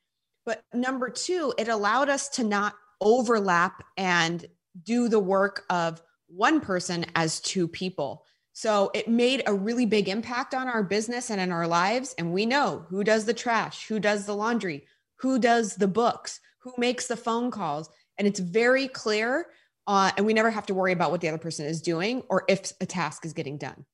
But 0.46 0.62
number 0.72 1.10
two, 1.10 1.52
it 1.58 1.68
allowed 1.68 2.08
us 2.08 2.28
to 2.30 2.44
not 2.44 2.74
overlap 3.00 3.82
and 3.96 4.44
do 4.82 5.08
the 5.08 5.18
work 5.18 5.64
of 5.68 6.00
one 6.28 6.60
person 6.60 7.06
as 7.14 7.40
two 7.40 7.66
people. 7.66 8.24
So 8.60 8.90
it 8.92 9.08
made 9.08 9.42
a 9.46 9.54
really 9.54 9.86
big 9.86 10.06
impact 10.06 10.52
on 10.52 10.68
our 10.68 10.82
business 10.82 11.30
and 11.30 11.40
in 11.40 11.50
our 11.50 11.66
lives. 11.66 12.14
And 12.18 12.30
we 12.30 12.44
know 12.44 12.84
who 12.90 13.02
does 13.02 13.24
the 13.24 13.32
trash, 13.32 13.86
who 13.86 13.98
does 13.98 14.26
the 14.26 14.36
laundry, 14.36 14.84
who 15.16 15.38
does 15.38 15.76
the 15.76 15.88
books, 15.88 16.40
who 16.58 16.74
makes 16.76 17.06
the 17.06 17.16
phone 17.16 17.50
calls. 17.50 17.88
And 18.18 18.28
it's 18.28 18.38
very 18.38 18.86
clear. 18.86 19.46
Uh, 19.86 20.10
and 20.14 20.26
we 20.26 20.34
never 20.34 20.50
have 20.50 20.66
to 20.66 20.74
worry 20.74 20.92
about 20.92 21.10
what 21.10 21.22
the 21.22 21.28
other 21.28 21.38
person 21.38 21.64
is 21.64 21.80
doing 21.80 22.22
or 22.28 22.44
if 22.48 22.74
a 22.82 22.84
task 22.84 23.24
is 23.24 23.32
getting 23.32 23.56
done. 23.56 23.86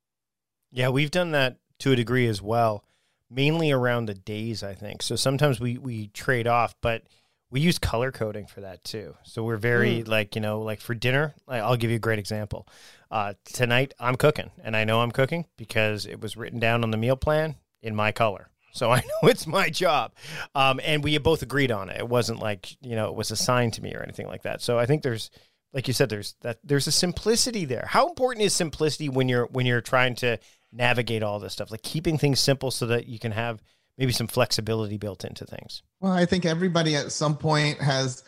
Yeah, 0.72 0.88
we've 0.88 1.12
done 1.12 1.30
that 1.30 1.58
to 1.78 1.92
a 1.92 1.96
degree 1.96 2.26
as 2.26 2.42
well, 2.42 2.82
mainly 3.30 3.70
around 3.70 4.06
the 4.06 4.14
days, 4.14 4.64
I 4.64 4.74
think. 4.74 5.00
So 5.00 5.14
sometimes 5.14 5.60
we, 5.60 5.78
we 5.78 6.08
trade 6.08 6.48
off, 6.48 6.74
but 6.82 7.04
we 7.52 7.60
use 7.60 7.78
color 7.78 8.10
coding 8.10 8.46
for 8.46 8.62
that 8.62 8.82
too. 8.82 9.14
So 9.22 9.44
we're 9.44 9.58
very 9.58 10.02
mm. 10.02 10.08
like, 10.08 10.34
you 10.34 10.40
know, 10.40 10.60
like 10.62 10.80
for 10.80 10.96
dinner, 10.96 11.34
I'll 11.46 11.76
give 11.76 11.90
you 11.90 11.96
a 11.96 12.00
great 12.00 12.18
example. 12.18 12.66
Uh, 13.10 13.34
tonight 13.44 13.94
I'm 13.98 14.16
cooking 14.16 14.50
and 14.62 14.76
I 14.76 14.84
know 14.84 15.00
I'm 15.00 15.12
cooking 15.12 15.46
because 15.56 16.06
it 16.06 16.20
was 16.20 16.36
written 16.36 16.58
down 16.58 16.82
on 16.82 16.90
the 16.90 16.96
meal 16.96 17.16
plan 17.16 17.56
in 17.82 17.94
my 17.94 18.12
color. 18.12 18.50
So 18.72 18.90
I 18.92 19.00
know 19.00 19.28
it's 19.28 19.46
my 19.46 19.70
job. 19.70 20.12
Um, 20.54 20.80
and 20.84 21.02
we 21.02 21.16
both 21.18 21.42
agreed 21.42 21.70
on 21.70 21.88
it. 21.90 21.98
It 21.98 22.08
wasn't 22.08 22.40
like, 22.40 22.76
you 22.82 22.96
know, 22.96 23.08
it 23.08 23.14
was 23.14 23.30
assigned 23.30 23.74
to 23.74 23.82
me 23.82 23.94
or 23.94 24.02
anything 24.02 24.26
like 24.26 24.42
that. 24.42 24.60
So 24.60 24.78
I 24.78 24.86
think 24.86 25.02
there's, 25.02 25.30
like 25.72 25.88
you 25.88 25.94
said, 25.94 26.08
there's 26.08 26.34
that, 26.42 26.58
there's 26.64 26.86
a 26.86 26.92
simplicity 26.92 27.64
there. 27.64 27.86
How 27.88 28.08
important 28.08 28.44
is 28.44 28.54
simplicity 28.54 29.08
when 29.08 29.28
you're, 29.28 29.46
when 29.46 29.66
you're 29.66 29.80
trying 29.80 30.14
to 30.16 30.38
navigate 30.72 31.22
all 31.22 31.38
this 31.38 31.52
stuff? 31.52 31.70
Like 31.70 31.82
keeping 31.82 32.18
things 32.18 32.40
simple 32.40 32.70
so 32.70 32.86
that 32.86 33.06
you 33.06 33.18
can 33.18 33.32
have 33.32 33.62
maybe 33.98 34.12
some 34.12 34.26
flexibility 34.26 34.98
built 34.98 35.24
into 35.24 35.44
things. 35.44 35.82
Well, 36.00 36.12
I 36.12 36.26
think 36.26 36.44
everybody 36.44 36.96
at 36.96 37.12
some 37.12 37.36
point 37.36 37.78
has 37.78 38.22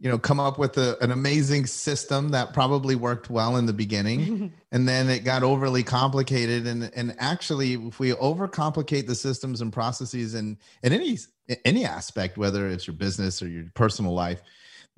you 0.00 0.08
know 0.08 0.18
come 0.18 0.38
up 0.38 0.58
with 0.58 0.76
a, 0.78 0.96
an 1.02 1.10
amazing 1.10 1.66
system 1.66 2.30
that 2.30 2.52
probably 2.52 2.94
worked 2.94 3.30
well 3.30 3.56
in 3.56 3.66
the 3.66 3.72
beginning 3.72 4.52
and 4.72 4.88
then 4.88 5.10
it 5.10 5.24
got 5.24 5.42
overly 5.42 5.82
complicated 5.82 6.66
and 6.66 6.90
and 6.94 7.14
actually 7.18 7.74
if 7.74 7.98
we 7.98 8.12
overcomplicate 8.12 9.06
the 9.06 9.14
systems 9.14 9.60
and 9.60 9.72
processes 9.72 10.34
in 10.34 10.56
in 10.82 10.92
any 10.92 11.18
any 11.64 11.84
aspect 11.84 12.38
whether 12.38 12.68
it's 12.68 12.86
your 12.86 12.94
business 12.94 13.42
or 13.42 13.48
your 13.48 13.64
personal 13.74 14.12
life 14.12 14.40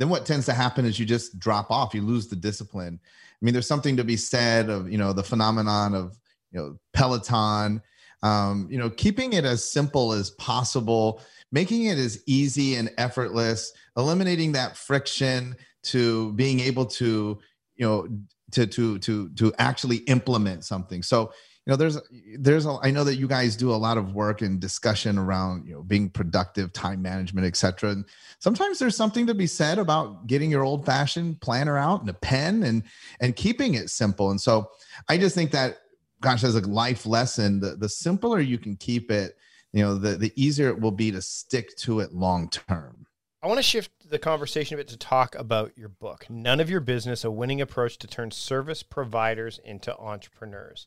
then 0.00 0.08
what 0.08 0.24
tends 0.24 0.46
to 0.46 0.54
happen 0.54 0.86
is 0.86 0.98
you 0.98 1.04
just 1.04 1.38
drop 1.38 1.70
off 1.70 1.94
you 1.94 2.02
lose 2.02 2.26
the 2.26 2.34
discipline. 2.34 2.98
I 3.04 3.44
mean 3.44 3.52
there's 3.52 3.66
something 3.66 3.98
to 3.98 4.04
be 4.04 4.16
said 4.16 4.70
of 4.70 4.90
you 4.90 4.98
know 4.98 5.12
the 5.12 5.22
phenomenon 5.22 5.94
of 5.94 6.18
you 6.50 6.58
know 6.58 6.78
peloton. 6.94 7.82
Um, 8.22 8.66
you 8.70 8.78
know 8.78 8.90
keeping 8.90 9.34
it 9.34 9.44
as 9.44 9.62
simple 9.64 10.12
as 10.12 10.30
possible 10.32 11.22
making 11.52 11.86
it 11.86 11.98
as 11.98 12.22
easy 12.26 12.76
and 12.76 12.90
effortless, 12.98 13.72
eliminating 13.96 14.52
that 14.52 14.76
friction 14.76 15.56
to 15.82 16.32
being 16.34 16.60
able 16.60 16.86
to, 16.86 17.38
you 17.76 17.86
know, 17.86 18.08
to 18.52 18.66
to 18.66 18.98
to 19.00 19.28
to 19.30 19.52
actually 19.58 19.98
implement 19.98 20.64
something. 20.64 21.02
So, 21.02 21.32
you 21.66 21.70
know, 21.72 21.76
there's 21.76 21.98
there's 22.38 22.66
a, 22.66 22.78
I 22.82 22.90
know 22.90 23.04
that 23.04 23.16
you 23.16 23.26
guys 23.26 23.56
do 23.56 23.70
a 23.70 23.76
lot 23.76 23.96
of 23.96 24.14
work 24.14 24.42
and 24.42 24.60
discussion 24.60 25.18
around, 25.18 25.66
you 25.66 25.74
know, 25.74 25.82
being 25.82 26.10
productive, 26.10 26.72
time 26.72 27.00
management, 27.02 27.46
etc. 27.46 27.90
And 27.90 28.04
sometimes 28.38 28.78
there's 28.78 28.96
something 28.96 29.26
to 29.26 29.34
be 29.34 29.46
said 29.46 29.78
about 29.78 30.26
getting 30.26 30.50
your 30.50 30.64
old 30.64 30.84
fashioned 30.84 31.40
planner 31.40 31.78
out 31.78 32.00
and 32.00 32.10
a 32.10 32.14
pen 32.14 32.62
and 32.62 32.82
and 33.20 33.36
keeping 33.36 33.74
it 33.74 33.90
simple. 33.90 34.30
And 34.30 34.40
so 34.40 34.70
I 35.08 35.16
just 35.16 35.34
think 35.34 35.52
that 35.52 35.78
gosh, 36.20 36.44
as 36.44 36.54
a 36.54 36.60
life 36.60 37.06
lesson, 37.06 37.60
the, 37.60 37.76
the 37.76 37.88
simpler 37.88 38.40
you 38.40 38.58
can 38.58 38.76
keep 38.76 39.10
it, 39.10 39.36
you 39.72 39.82
know 39.82 39.96
the 39.96 40.16
the 40.16 40.32
easier 40.36 40.68
it 40.68 40.80
will 40.80 40.90
be 40.90 41.10
to 41.10 41.22
stick 41.22 41.74
to 41.76 42.00
it 42.00 42.12
long 42.12 42.48
term 42.48 43.06
i 43.42 43.46
want 43.46 43.58
to 43.58 43.62
shift 43.62 43.90
the 44.08 44.18
conversation 44.18 44.74
a 44.74 44.78
bit 44.78 44.88
to 44.88 44.96
talk 44.96 45.34
about 45.34 45.76
your 45.76 45.88
book 45.88 46.26
none 46.28 46.60
of 46.60 46.70
your 46.70 46.80
business 46.80 47.24
a 47.24 47.30
winning 47.30 47.60
approach 47.60 47.98
to 47.98 48.06
turn 48.06 48.30
service 48.30 48.82
providers 48.82 49.60
into 49.64 49.96
entrepreneurs 49.98 50.86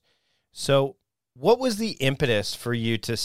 so 0.51 0.95
what 1.35 1.59
was 1.59 1.77
the 1.77 1.91
impetus 1.93 2.53
for 2.53 2.73
you 2.73 2.97
to 2.97 3.17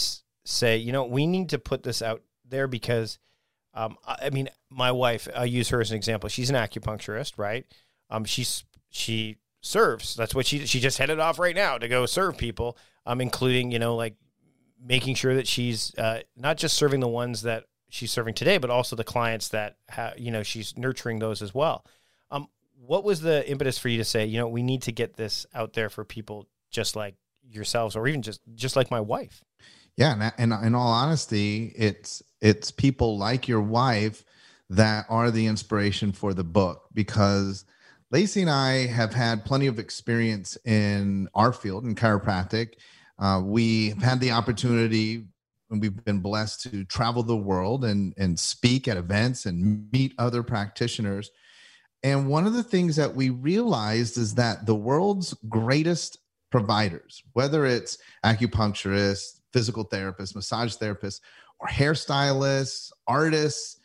say 0.45 0.77
you 0.77 0.91
know 0.91 1.05
we 1.05 1.27
need 1.27 1.49
to 1.49 1.59
put 1.59 1.83
this 1.83 2.01
out 2.01 2.21
there 2.45 2.67
because 2.67 3.19
um, 3.73 3.97
I 4.05 4.29
mean, 4.31 4.49
my 4.69 4.91
wife, 4.91 5.27
I 5.35 5.45
use 5.45 5.69
her 5.69 5.79
as 5.79 5.91
an 5.91 5.97
example. 5.97 6.29
She's 6.29 6.49
an 6.49 6.55
acupuncturist, 6.55 7.33
right? 7.37 7.65
Um, 8.09 8.25
she's 8.25 8.63
she 8.89 9.37
serves. 9.61 10.15
That's 10.15 10.33
what 10.33 10.45
she 10.45 10.65
she 10.65 10.79
just 10.79 10.97
headed 10.97 11.19
off 11.19 11.39
right 11.39 11.55
now 11.55 11.77
to 11.77 11.87
go 11.87 12.05
serve 12.05 12.37
people, 12.37 12.77
um, 13.05 13.21
including 13.21 13.71
you 13.71 13.79
know 13.79 13.95
like 13.95 14.15
making 14.83 15.15
sure 15.15 15.35
that 15.35 15.47
she's 15.47 15.93
uh, 15.97 16.21
not 16.35 16.57
just 16.57 16.77
serving 16.77 16.99
the 16.99 17.07
ones 17.07 17.43
that 17.43 17.65
she's 17.89 18.11
serving 18.11 18.33
today, 18.33 18.57
but 18.57 18.69
also 18.69 18.95
the 18.95 19.03
clients 19.03 19.49
that 19.49 19.77
ha- 19.89 20.13
you 20.17 20.31
know 20.31 20.43
she's 20.43 20.77
nurturing 20.77 21.19
those 21.19 21.41
as 21.41 21.53
well. 21.53 21.85
Um, 22.31 22.47
what 22.85 23.03
was 23.03 23.21
the 23.21 23.47
impetus 23.49 23.77
for 23.77 23.89
you 23.89 23.97
to 23.97 24.05
say, 24.05 24.25
you 24.25 24.37
know, 24.37 24.47
we 24.47 24.63
need 24.63 24.83
to 24.83 24.91
get 24.91 25.15
this 25.15 25.45
out 25.53 25.73
there 25.73 25.89
for 25.89 26.05
people 26.05 26.47
just 26.71 26.95
like 26.95 27.15
yourselves, 27.49 27.95
or 27.95 28.07
even 28.07 28.21
just 28.21 28.41
just 28.55 28.75
like 28.75 28.91
my 28.91 29.01
wife? 29.01 29.43
Yeah, 29.97 30.31
and, 30.37 30.53
and 30.53 30.65
in 30.65 30.75
all 30.75 30.91
honesty, 30.91 31.73
it's 31.75 32.23
it's 32.41 32.71
people 32.71 33.17
like 33.17 33.47
your 33.47 33.61
wife 33.61 34.23
that 34.69 35.05
are 35.09 35.31
the 35.31 35.47
inspiration 35.47 36.11
for 36.11 36.33
the 36.33 36.43
book 36.43 36.85
because 36.93 37.65
Lacey 38.11 38.41
and 38.41 38.49
I 38.49 38.87
have 38.87 39.13
had 39.13 39.45
plenty 39.45 39.67
of 39.67 39.79
experience 39.79 40.57
in 40.63 41.27
our 41.33 41.51
field 41.51 41.85
in 41.85 41.95
chiropractic 41.95 42.75
uh, 43.19 43.41
we've 43.43 44.01
had 44.01 44.19
the 44.19 44.31
opportunity 44.31 45.25
and 45.69 45.81
we've 45.81 46.03
been 46.03 46.19
blessed 46.19 46.63
to 46.63 46.83
travel 46.85 47.21
the 47.21 47.35
world 47.35 47.85
and, 47.85 48.13
and 48.17 48.39
speak 48.39 48.87
at 48.87 48.97
events 48.97 49.45
and 49.45 49.87
meet 49.91 50.13
other 50.17 50.41
practitioners. 50.41 51.29
And 52.01 52.27
one 52.27 52.47
of 52.47 52.53
the 52.53 52.63
things 52.63 52.95
that 52.95 53.15
we 53.15 53.29
realized 53.29 54.17
is 54.17 54.35
that 54.35 54.65
the 54.65 54.75
world's 54.75 55.33
greatest 55.47 56.17
providers, 56.49 57.21
whether 57.33 57.65
it's 57.65 57.97
acupuncturists, 58.25 59.41
physical 59.53 59.85
therapists, 59.85 60.35
massage 60.35 60.75
therapists, 60.77 61.19
or 61.59 61.67
hairstylists, 61.67 62.91
artists, 63.05 63.77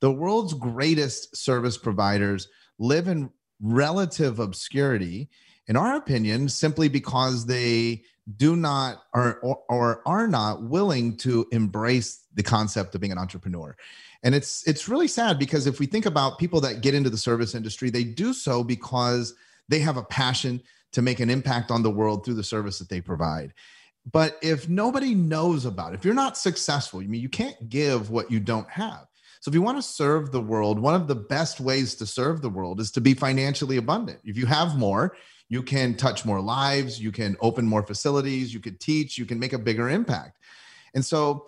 the 0.00 0.10
world's 0.10 0.54
greatest 0.54 1.36
service 1.36 1.78
providers 1.78 2.48
live 2.78 3.08
in 3.08 3.30
relative 3.60 4.38
obscurity, 4.38 5.30
in 5.66 5.76
our 5.76 5.96
opinion, 5.96 6.48
simply 6.48 6.88
because 6.88 7.46
they 7.46 8.02
do 8.36 8.56
not 8.56 9.04
or, 9.14 9.38
or, 9.40 9.62
or 9.68 10.02
are 10.06 10.28
not 10.28 10.62
willing 10.62 11.16
to 11.18 11.46
embrace 11.52 12.24
the 12.34 12.42
concept 12.42 12.94
of 12.94 13.00
being 13.00 13.12
an 13.12 13.18
entrepreneur. 13.18 13.76
And 14.22 14.34
it's 14.34 14.66
it's 14.68 14.88
really 14.88 15.08
sad 15.08 15.38
because 15.38 15.66
if 15.66 15.80
we 15.80 15.86
think 15.86 16.06
about 16.06 16.38
people 16.38 16.60
that 16.60 16.80
get 16.80 16.94
into 16.94 17.10
the 17.10 17.18
service 17.18 17.54
industry 17.54 17.90
they 17.90 18.04
do 18.04 18.32
so 18.32 18.62
because 18.62 19.34
they 19.68 19.80
have 19.80 19.96
a 19.96 20.04
passion 20.04 20.62
to 20.92 21.02
make 21.02 21.20
an 21.20 21.30
impact 21.30 21.70
on 21.70 21.82
the 21.82 21.90
world 21.90 22.24
through 22.24 22.34
the 22.34 22.44
service 22.44 22.78
that 22.78 22.88
they 22.88 23.00
provide. 23.00 23.52
But 24.10 24.38
if 24.42 24.68
nobody 24.68 25.14
knows 25.14 25.64
about 25.64 25.92
it 25.92 25.96
if 25.96 26.04
you're 26.04 26.14
not 26.14 26.38
successful 26.38 27.00
i 27.00 27.06
mean 27.06 27.20
you 27.20 27.28
can't 27.28 27.68
give 27.68 28.10
what 28.10 28.30
you 28.30 28.38
don't 28.38 28.70
have. 28.70 29.06
So 29.40 29.48
if 29.48 29.54
you 29.56 29.62
want 29.62 29.78
to 29.78 29.82
serve 29.82 30.30
the 30.30 30.40
world 30.40 30.78
one 30.78 30.94
of 30.94 31.08
the 31.08 31.16
best 31.16 31.58
ways 31.58 31.96
to 31.96 32.06
serve 32.06 32.42
the 32.42 32.48
world 32.48 32.78
is 32.78 32.92
to 32.92 33.00
be 33.00 33.14
financially 33.14 33.76
abundant. 33.76 34.20
If 34.22 34.36
you 34.36 34.46
have 34.46 34.78
more 34.78 35.16
you 35.52 35.62
can 35.62 35.94
touch 35.94 36.24
more 36.24 36.40
lives, 36.40 36.98
you 36.98 37.12
can 37.12 37.36
open 37.40 37.66
more 37.66 37.82
facilities, 37.82 38.54
you 38.54 38.58
could 38.58 38.80
teach, 38.80 39.18
you 39.18 39.26
can 39.26 39.38
make 39.38 39.52
a 39.52 39.58
bigger 39.58 39.90
impact. 39.90 40.38
And 40.94 41.04
so 41.04 41.46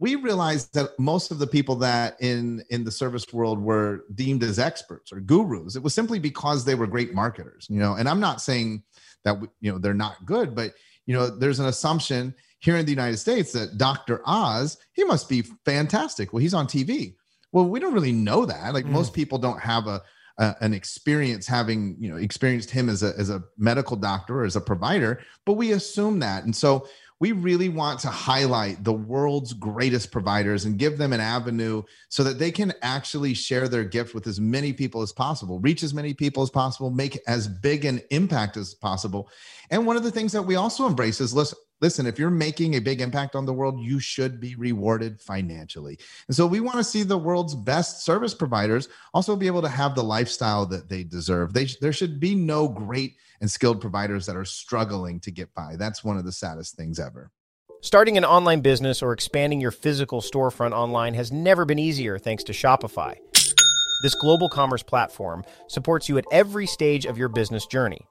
we 0.00 0.16
realized 0.16 0.74
that 0.74 0.98
most 0.98 1.30
of 1.30 1.38
the 1.38 1.46
people 1.46 1.76
that 1.76 2.16
in 2.20 2.64
in 2.70 2.82
the 2.82 2.90
service 2.90 3.32
world 3.32 3.62
were 3.62 4.04
deemed 4.16 4.42
as 4.42 4.58
experts 4.58 5.12
or 5.12 5.20
gurus. 5.20 5.76
It 5.76 5.82
was 5.84 5.94
simply 5.94 6.18
because 6.18 6.64
they 6.64 6.74
were 6.74 6.88
great 6.88 7.14
marketers 7.14 7.68
you 7.70 7.78
know? 7.78 7.94
And 7.94 8.08
i'm 8.08 8.20
not 8.20 8.42
saying 8.42 8.82
that 9.24 9.36
you 9.60 9.70
know 9.70 9.78
they're 9.78 9.94
not 10.06 10.26
good 10.26 10.54
but 10.54 10.72
you 11.06 11.14
know 11.14 11.28
there's 11.28 11.60
an 11.60 11.66
assumption 11.66 12.34
here 12.58 12.76
in 12.76 12.84
the 12.84 12.96
united 12.98 13.18
states 13.18 13.52
that 13.52 13.78
dr 13.78 14.20
oz 14.26 14.76
he 14.92 15.04
must 15.04 15.28
be 15.28 15.42
fantastic. 15.64 16.32
Well 16.32 16.42
he's 16.42 16.54
on 16.60 16.66
tv 16.66 17.14
well 17.52 17.66
we 17.66 17.78
don't 17.78 17.94
really 17.94 18.12
know 18.28 18.44
that. 18.44 18.74
Like 18.74 18.86
mm. 18.86 18.98
most 18.98 19.14
people 19.14 19.38
don't 19.38 19.60
have 19.60 19.86
a 19.86 20.02
an 20.38 20.74
experience 20.74 21.46
having 21.46 21.96
you 21.98 22.10
know 22.10 22.16
experienced 22.16 22.70
him 22.70 22.88
as 22.88 23.02
a 23.02 23.12
as 23.18 23.30
a 23.30 23.42
medical 23.56 23.96
doctor 23.96 24.40
or 24.40 24.44
as 24.44 24.56
a 24.56 24.60
provider 24.60 25.20
but 25.44 25.54
we 25.54 25.72
assume 25.72 26.18
that 26.18 26.44
and 26.44 26.54
so 26.54 26.86
we 27.18 27.32
really 27.32 27.70
want 27.70 27.98
to 28.00 28.08
highlight 28.08 28.84
the 28.84 28.92
world's 28.92 29.54
greatest 29.54 30.12
providers 30.12 30.66
and 30.66 30.78
give 30.78 30.98
them 30.98 31.14
an 31.14 31.20
avenue 31.20 31.82
so 32.10 32.22
that 32.22 32.38
they 32.38 32.50
can 32.50 32.74
actually 32.82 33.32
share 33.32 33.68
their 33.68 33.84
gift 33.84 34.14
with 34.14 34.26
as 34.26 34.38
many 34.38 34.72
people 34.72 35.00
as 35.00 35.12
possible, 35.12 35.58
reach 35.60 35.82
as 35.82 35.94
many 35.94 36.12
people 36.12 36.42
as 36.42 36.50
possible, 36.50 36.90
make 36.90 37.18
as 37.26 37.48
big 37.48 37.86
an 37.86 38.02
impact 38.10 38.58
as 38.58 38.74
possible. 38.74 39.30
And 39.70 39.86
one 39.86 39.96
of 39.96 40.02
the 40.02 40.10
things 40.10 40.32
that 40.32 40.42
we 40.42 40.56
also 40.56 40.86
embrace 40.86 41.20
is 41.22 41.32
listen, 41.32 41.58
listen, 41.80 42.06
if 42.06 42.18
you're 42.18 42.30
making 42.30 42.74
a 42.74 42.80
big 42.80 43.00
impact 43.00 43.34
on 43.34 43.46
the 43.46 43.52
world, 43.52 43.80
you 43.80 43.98
should 44.00 44.40
be 44.40 44.54
rewarded 44.54 45.20
financially. 45.20 45.98
And 46.28 46.36
so 46.36 46.46
we 46.46 46.60
want 46.60 46.76
to 46.76 46.84
see 46.84 47.02
the 47.02 47.18
world's 47.18 47.54
best 47.54 48.04
service 48.04 48.34
providers 48.34 48.88
also 49.14 49.36
be 49.36 49.46
able 49.46 49.62
to 49.62 49.68
have 49.68 49.94
the 49.94 50.04
lifestyle 50.04 50.66
that 50.66 50.88
they 50.88 51.04
deserve. 51.04 51.52
They, 51.52 51.66
there 51.80 51.92
should 51.92 52.20
be 52.20 52.34
no 52.34 52.68
great 52.68 53.16
and 53.40 53.50
skilled 53.50 53.80
providers 53.80 54.26
that 54.26 54.36
are 54.36 54.44
struggling 54.44 55.20
to 55.20 55.30
get 55.30 55.52
by. 55.54 55.76
That's 55.76 56.02
one 56.02 56.16
of 56.16 56.24
the 56.24 56.32
saddest 56.32 56.76
things 56.76 56.98
ever. 56.98 57.30
Starting 57.82 58.16
an 58.16 58.24
online 58.24 58.62
business 58.62 59.02
or 59.02 59.12
expanding 59.12 59.60
your 59.60 59.70
physical 59.70 60.20
storefront 60.20 60.72
online 60.72 61.14
has 61.14 61.30
never 61.30 61.64
been 61.64 61.78
easier 61.78 62.18
thanks 62.18 62.42
to 62.44 62.52
Shopify. 62.52 63.14
This 64.02 64.14
global 64.14 64.48
commerce 64.48 64.82
platform 64.82 65.44
supports 65.68 66.08
you 66.08 66.16
at 66.18 66.24
every 66.32 66.66
stage 66.66 67.04
of 67.04 67.18
your 67.18 67.28
business 67.28 67.66
journey 67.66 68.06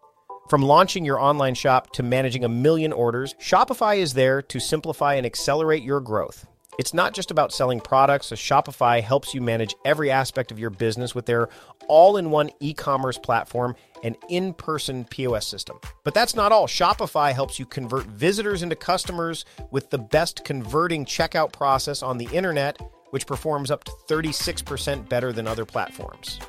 from 0.49 0.61
launching 0.61 1.03
your 1.03 1.19
online 1.19 1.55
shop 1.55 1.91
to 1.93 2.03
managing 2.03 2.43
a 2.43 2.49
million 2.49 2.93
orders, 2.93 3.33
Shopify 3.35 3.97
is 3.97 4.13
there 4.13 4.41
to 4.43 4.59
simplify 4.59 5.15
and 5.15 5.25
accelerate 5.25 5.83
your 5.83 5.99
growth. 5.99 6.45
It's 6.77 6.93
not 6.93 7.13
just 7.13 7.31
about 7.31 7.53
selling 7.53 7.79
products, 7.79 8.27
so 8.27 8.35
Shopify 8.35 9.01
helps 9.01 9.33
you 9.33 9.41
manage 9.41 9.75
every 9.85 10.11
aspect 10.11 10.51
of 10.51 10.59
your 10.59 10.69
business 10.69 11.15
with 11.15 11.25
their 11.25 11.47
all 11.87 12.17
in 12.17 12.31
one 12.31 12.49
e 12.59 12.73
commerce 12.73 13.17
platform 13.17 13.75
and 14.03 14.17
in 14.29 14.53
person 14.53 15.05
POS 15.05 15.47
system. 15.47 15.79
But 16.03 16.13
that's 16.13 16.35
not 16.35 16.51
all. 16.51 16.67
Shopify 16.67 17.33
helps 17.33 17.59
you 17.59 17.65
convert 17.65 18.05
visitors 18.07 18.61
into 18.61 18.75
customers 18.75 19.45
with 19.71 19.89
the 19.89 19.97
best 19.97 20.43
converting 20.43 21.05
checkout 21.05 21.53
process 21.53 22.03
on 22.03 22.17
the 22.17 22.27
internet, 22.33 22.79
which 23.11 23.25
performs 23.25 23.71
up 23.71 23.83
to 23.85 23.91
36% 24.09 25.07
better 25.07 25.31
than 25.31 25.47
other 25.47 25.65
platforms. 25.65 26.39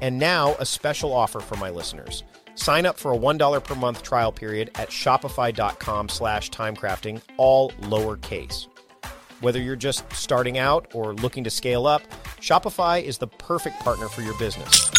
And 0.00 0.18
now, 0.18 0.56
a 0.58 0.64
special 0.64 1.12
offer 1.12 1.40
for 1.40 1.56
my 1.56 1.68
listeners. 1.68 2.24
Sign 2.60 2.84
up 2.84 2.98
for 2.98 3.14
a 3.14 3.18
$1 3.18 3.64
per 3.64 3.74
month 3.74 4.02
trial 4.02 4.30
period 4.30 4.70
at 4.74 4.90
shopify.com 4.90 6.10
slash 6.10 6.50
timecrafting, 6.50 7.22
all 7.38 7.70
lowercase. 7.80 8.66
Whether 9.40 9.62
you're 9.62 9.76
just 9.76 10.04
starting 10.12 10.58
out 10.58 10.94
or 10.94 11.14
looking 11.14 11.42
to 11.44 11.50
scale 11.50 11.86
up, 11.86 12.02
Shopify 12.38 13.02
is 13.02 13.16
the 13.16 13.28
perfect 13.28 13.80
partner 13.80 14.08
for 14.08 14.20
your 14.20 14.36
business. 14.36 14.90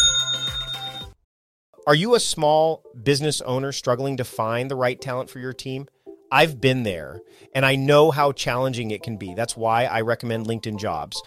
Are 1.85 1.93
you 1.93 2.15
a 2.15 2.19
small 2.19 2.83
business 3.03 3.41
owner 3.41 3.71
struggling 3.71 4.17
to 4.17 4.23
find 4.23 4.71
the 4.71 4.75
right 4.75 4.99
talent 4.99 5.29
for 5.29 5.37
your 5.37 5.53
team? 5.53 5.87
I've 6.31 6.59
been 6.59 6.81
there 6.81 7.19
and 7.53 7.63
I 7.63 7.75
know 7.75 8.09
how 8.09 8.31
challenging 8.31 8.89
it 8.89 9.03
can 9.03 9.17
be. 9.17 9.35
That's 9.35 9.55
why 9.55 9.85
I 9.85 10.01
recommend 10.01 10.47
LinkedIn 10.47 10.79
Jobs. 10.79 11.21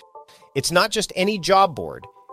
It's 0.56 0.72
not 0.72 0.90
just 0.90 1.12
any 1.14 1.38
job 1.38 1.76
board. 1.76 2.04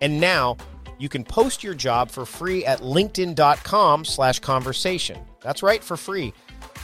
And 0.00 0.20
now 0.20 0.56
you 0.98 1.08
can 1.08 1.24
post 1.24 1.64
your 1.64 1.74
job 1.74 2.10
for 2.10 2.26
free 2.26 2.64
at 2.64 2.80
linkedin.com 2.80 4.04
slash 4.04 4.38
conversation. 4.40 5.18
That's 5.40 5.62
right, 5.62 5.82
for 5.82 5.96
free. 5.96 6.32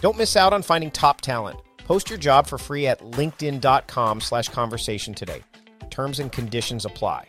Don't 0.00 0.16
miss 0.16 0.36
out 0.36 0.52
on 0.52 0.62
finding 0.62 0.90
top 0.90 1.20
talent. 1.20 1.60
Post 1.78 2.10
your 2.10 2.18
job 2.18 2.46
for 2.46 2.58
free 2.58 2.86
at 2.86 3.00
linkedin.com 3.00 4.20
slash 4.20 4.48
conversation 4.48 5.14
today. 5.14 5.42
Terms 5.90 6.18
and 6.18 6.32
conditions 6.32 6.84
apply. 6.84 7.28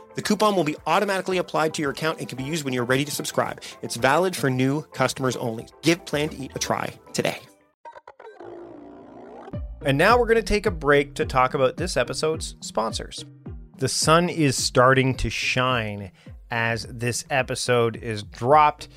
The 0.15 0.21
coupon 0.21 0.55
will 0.55 0.63
be 0.63 0.75
automatically 0.85 1.37
applied 1.37 1.73
to 1.75 1.81
your 1.81 1.91
account 1.91 2.19
and 2.19 2.27
can 2.27 2.37
be 2.37 2.43
used 2.43 2.65
when 2.65 2.73
you're 2.73 2.85
ready 2.85 3.05
to 3.05 3.11
subscribe. 3.11 3.61
It's 3.81 3.95
valid 3.95 4.35
for 4.35 4.49
new 4.49 4.81
customers 4.93 5.35
only. 5.37 5.67
Give 5.81 6.03
Plan 6.05 6.29
to 6.29 6.37
Eat 6.37 6.51
a 6.55 6.59
try 6.59 6.93
today. 7.13 7.39
And 9.83 9.97
now 9.97 10.19
we're 10.19 10.27
going 10.27 10.35
to 10.35 10.43
take 10.43 10.65
a 10.65 10.71
break 10.71 11.15
to 11.15 11.25
talk 11.25 11.53
about 11.53 11.77
this 11.77 11.97
episode's 11.97 12.55
sponsors. 12.59 13.25
The 13.77 13.87
sun 13.87 14.29
is 14.29 14.61
starting 14.61 15.15
to 15.15 15.29
shine 15.29 16.11
as 16.51 16.83
this 16.83 17.25
episode 17.31 17.95
is 17.95 18.21
dropped, 18.21 18.89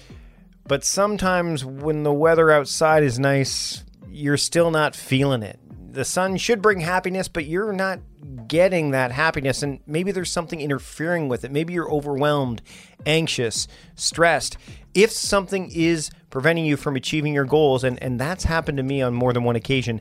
but 0.66 0.84
sometimes 0.84 1.64
when 1.64 2.02
the 2.02 2.12
weather 2.12 2.50
outside 2.50 3.02
is 3.02 3.18
nice, 3.18 3.82
you're 4.08 4.36
still 4.36 4.70
not 4.70 4.94
feeling 4.94 5.42
it. 5.42 5.58
The 5.94 6.04
sun 6.04 6.36
should 6.38 6.60
bring 6.60 6.80
happiness, 6.80 7.28
but 7.28 7.44
you're 7.44 7.72
not 7.72 8.00
getting 8.48 8.90
that 8.90 9.12
happiness 9.12 9.62
and 9.62 9.78
maybe 9.86 10.10
there's 10.10 10.30
something 10.30 10.60
interfering 10.60 11.28
with 11.28 11.44
it. 11.44 11.52
Maybe 11.52 11.72
you're 11.72 11.90
overwhelmed, 11.90 12.62
anxious, 13.06 13.68
stressed. 13.94 14.56
If 14.92 15.12
something 15.12 15.70
is 15.72 16.10
preventing 16.30 16.66
you 16.66 16.76
from 16.76 16.96
achieving 16.96 17.32
your 17.32 17.44
goals, 17.44 17.84
and, 17.84 18.02
and 18.02 18.18
that's 18.18 18.42
happened 18.42 18.78
to 18.78 18.82
me 18.82 19.02
on 19.02 19.14
more 19.14 19.32
than 19.32 19.44
one 19.44 19.54
occasion, 19.54 20.00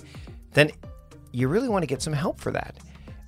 then 0.54 0.72
you 1.32 1.48
really 1.48 1.70
want 1.70 1.84
to 1.84 1.88
get 1.88 2.02
some 2.02 2.13
help 2.13 2.39
for 2.39 2.52
that. 2.52 2.76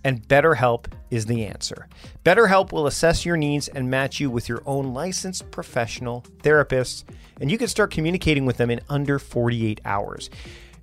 And 0.04 0.28
BetterHelp 0.28 0.88
is 1.12 1.28
the 1.28 1.46
answer. 1.46 1.88
BetterHelp 2.24 2.72
will 2.72 2.88
assess 2.88 3.26
your 3.26 3.38
needs 3.38 3.68
and 3.68 3.92
match 3.92 4.20
you 4.20 4.32
with 4.32 4.50
your 4.50 4.64
own 4.66 4.92
licensed 4.92 5.52
professional 5.52 6.26
therapist, 6.42 7.06
and 7.40 7.52
you 7.52 7.60
can 7.60 7.68
start 7.68 7.92
communicating 7.92 8.46
with 8.46 8.58
them 8.58 8.72
in 8.72 8.82
under 8.90 9.20
48 9.20 9.82
hours. 9.86 10.32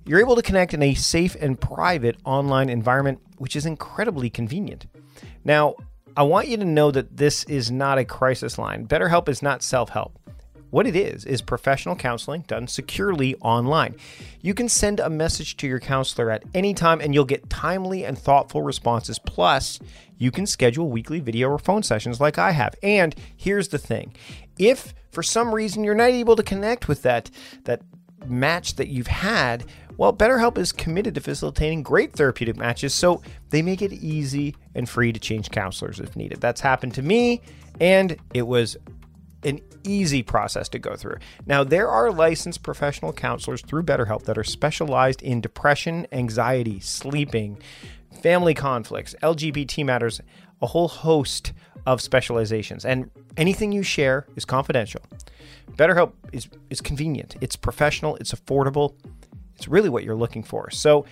You're 0.05 0.19
able 0.19 0.35
to 0.35 0.41
connect 0.41 0.73
in 0.73 0.83
a 0.83 0.93
safe 0.93 1.35
and 1.39 1.59
private 1.59 2.17
online 2.25 2.69
environment, 2.69 3.19
which 3.37 3.55
is 3.55 3.65
incredibly 3.65 4.29
convenient. 4.29 4.85
Now, 5.45 5.75
I 6.17 6.23
want 6.23 6.47
you 6.47 6.57
to 6.57 6.65
know 6.65 6.91
that 6.91 7.15
this 7.15 7.43
is 7.45 7.71
not 7.71 7.97
a 7.97 8.05
crisis 8.05 8.57
line. 8.57 8.85
BetterHelp 8.85 9.29
is 9.29 9.41
not 9.41 9.63
self 9.63 9.89
help. 9.89 10.19
What 10.71 10.87
it 10.87 10.95
is, 10.95 11.23
is 11.23 11.41
professional 11.41 11.95
counseling 11.95 12.41
done 12.47 12.67
securely 12.67 13.35
online. 13.35 13.95
You 14.41 14.55
can 14.55 14.67
send 14.67 14.99
a 14.99 15.09
message 15.09 15.55
to 15.57 15.67
your 15.67 15.79
counselor 15.79 16.31
at 16.31 16.43
any 16.55 16.73
time 16.73 16.99
and 16.99 17.13
you'll 17.13 17.25
get 17.25 17.47
timely 17.49 18.03
and 18.05 18.17
thoughtful 18.17 18.63
responses. 18.63 19.19
Plus, 19.19 19.79
you 20.17 20.31
can 20.31 20.47
schedule 20.47 20.89
weekly 20.89 21.19
video 21.19 21.49
or 21.49 21.59
phone 21.59 21.83
sessions 21.83 22.19
like 22.19 22.39
I 22.39 22.51
have. 22.51 22.73
And 22.81 23.15
here's 23.37 23.67
the 23.67 23.77
thing 23.77 24.15
if 24.57 24.95
for 25.11 25.21
some 25.21 25.53
reason 25.53 25.83
you're 25.83 25.93
not 25.93 26.09
able 26.09 26.35
to 26.35 26.43
connect 26.43 26.87
with 26.87 27.03
that, 27.03 27.29
that 27.65 27.81
match 28.25 28.75
that 28.77 28.87
you've 28.87 29.07
had, 29.07 29.65
well, 29.97 30.13
BetterHelp 30.13 30.57
is 30.57 30.71
committed 30.71 31.15
to 31.15 31.21
facilitating 31.21 31.83
great 31.83 32.13
therapeutic 32.13 32.57
matches, 32.57 32.93
so 32.93 33.21
they 33.49 33.61
make 33.61 33.81
it 33.81 33.93
easy 33.93 34.55
and 34.75 34.87
free 34.89 35.13
to 35.13 35.19
change 35.19 35.51
counselors 35.51 35.99
if 35.99 36.15
needed. 36.15 36.41
That's 36.41 36.61
happened 36.61 36.93
to 36.95 37.01
me, 37.01 37.41
and 37.79 38.17
it 38.33 38.47
was 38.47 38.77
an 39.43 39.59
easy 39.83 40.23
process 40.23 40.69
to 40.69 40.79
go 40.79 40.95
through. 40.95 41.17
Now, 41.45 41.63
there 41.63 41.89
are 41.89 42.11
licensed 42.11 42.63
professional 42.63 43.13
counselors 43.13 43.61
through 43.61 43.83
BetterHelp 43.83 44.23
that 44.23 44.37
are 44.37 44.43
specialized 44.43 45.21
in 45.21 45.41
depression, 45.41 46.07
anxiety, 46.11 46.79
sleeping, 46.79 47.61
family 48.21 48.53
conflicts, 48.53 49.15
LGBT 49.21 49.85
matters, 49.85 50.21
a 50.61 50.67
whole 50.67 50.87
host 50.87 51.53
of 51.85 52.01
specializations. 52.01 52.85
And 52.85 53.09
anything 53.35 53.71
you 53.71 53.83
share 53.83 54.25
is 54.35 54.45
confidential. 54.45 55.01
BetterHelp 55.73 56.13
is, 56.31 56.47
is 56.69 56.81
convenient, 56.81 57.35
it's 57.41 57.55
professional, 57.55 58.15
it's 58.17 58.33
affordable, 58.33 58.95
it's 59.55 59.67
really 59.67 59.89
what 59.89 60.03
you're 60.03 60.15
looking 60.15 60.43
for. 60.43 60.69
So 60.71 61.05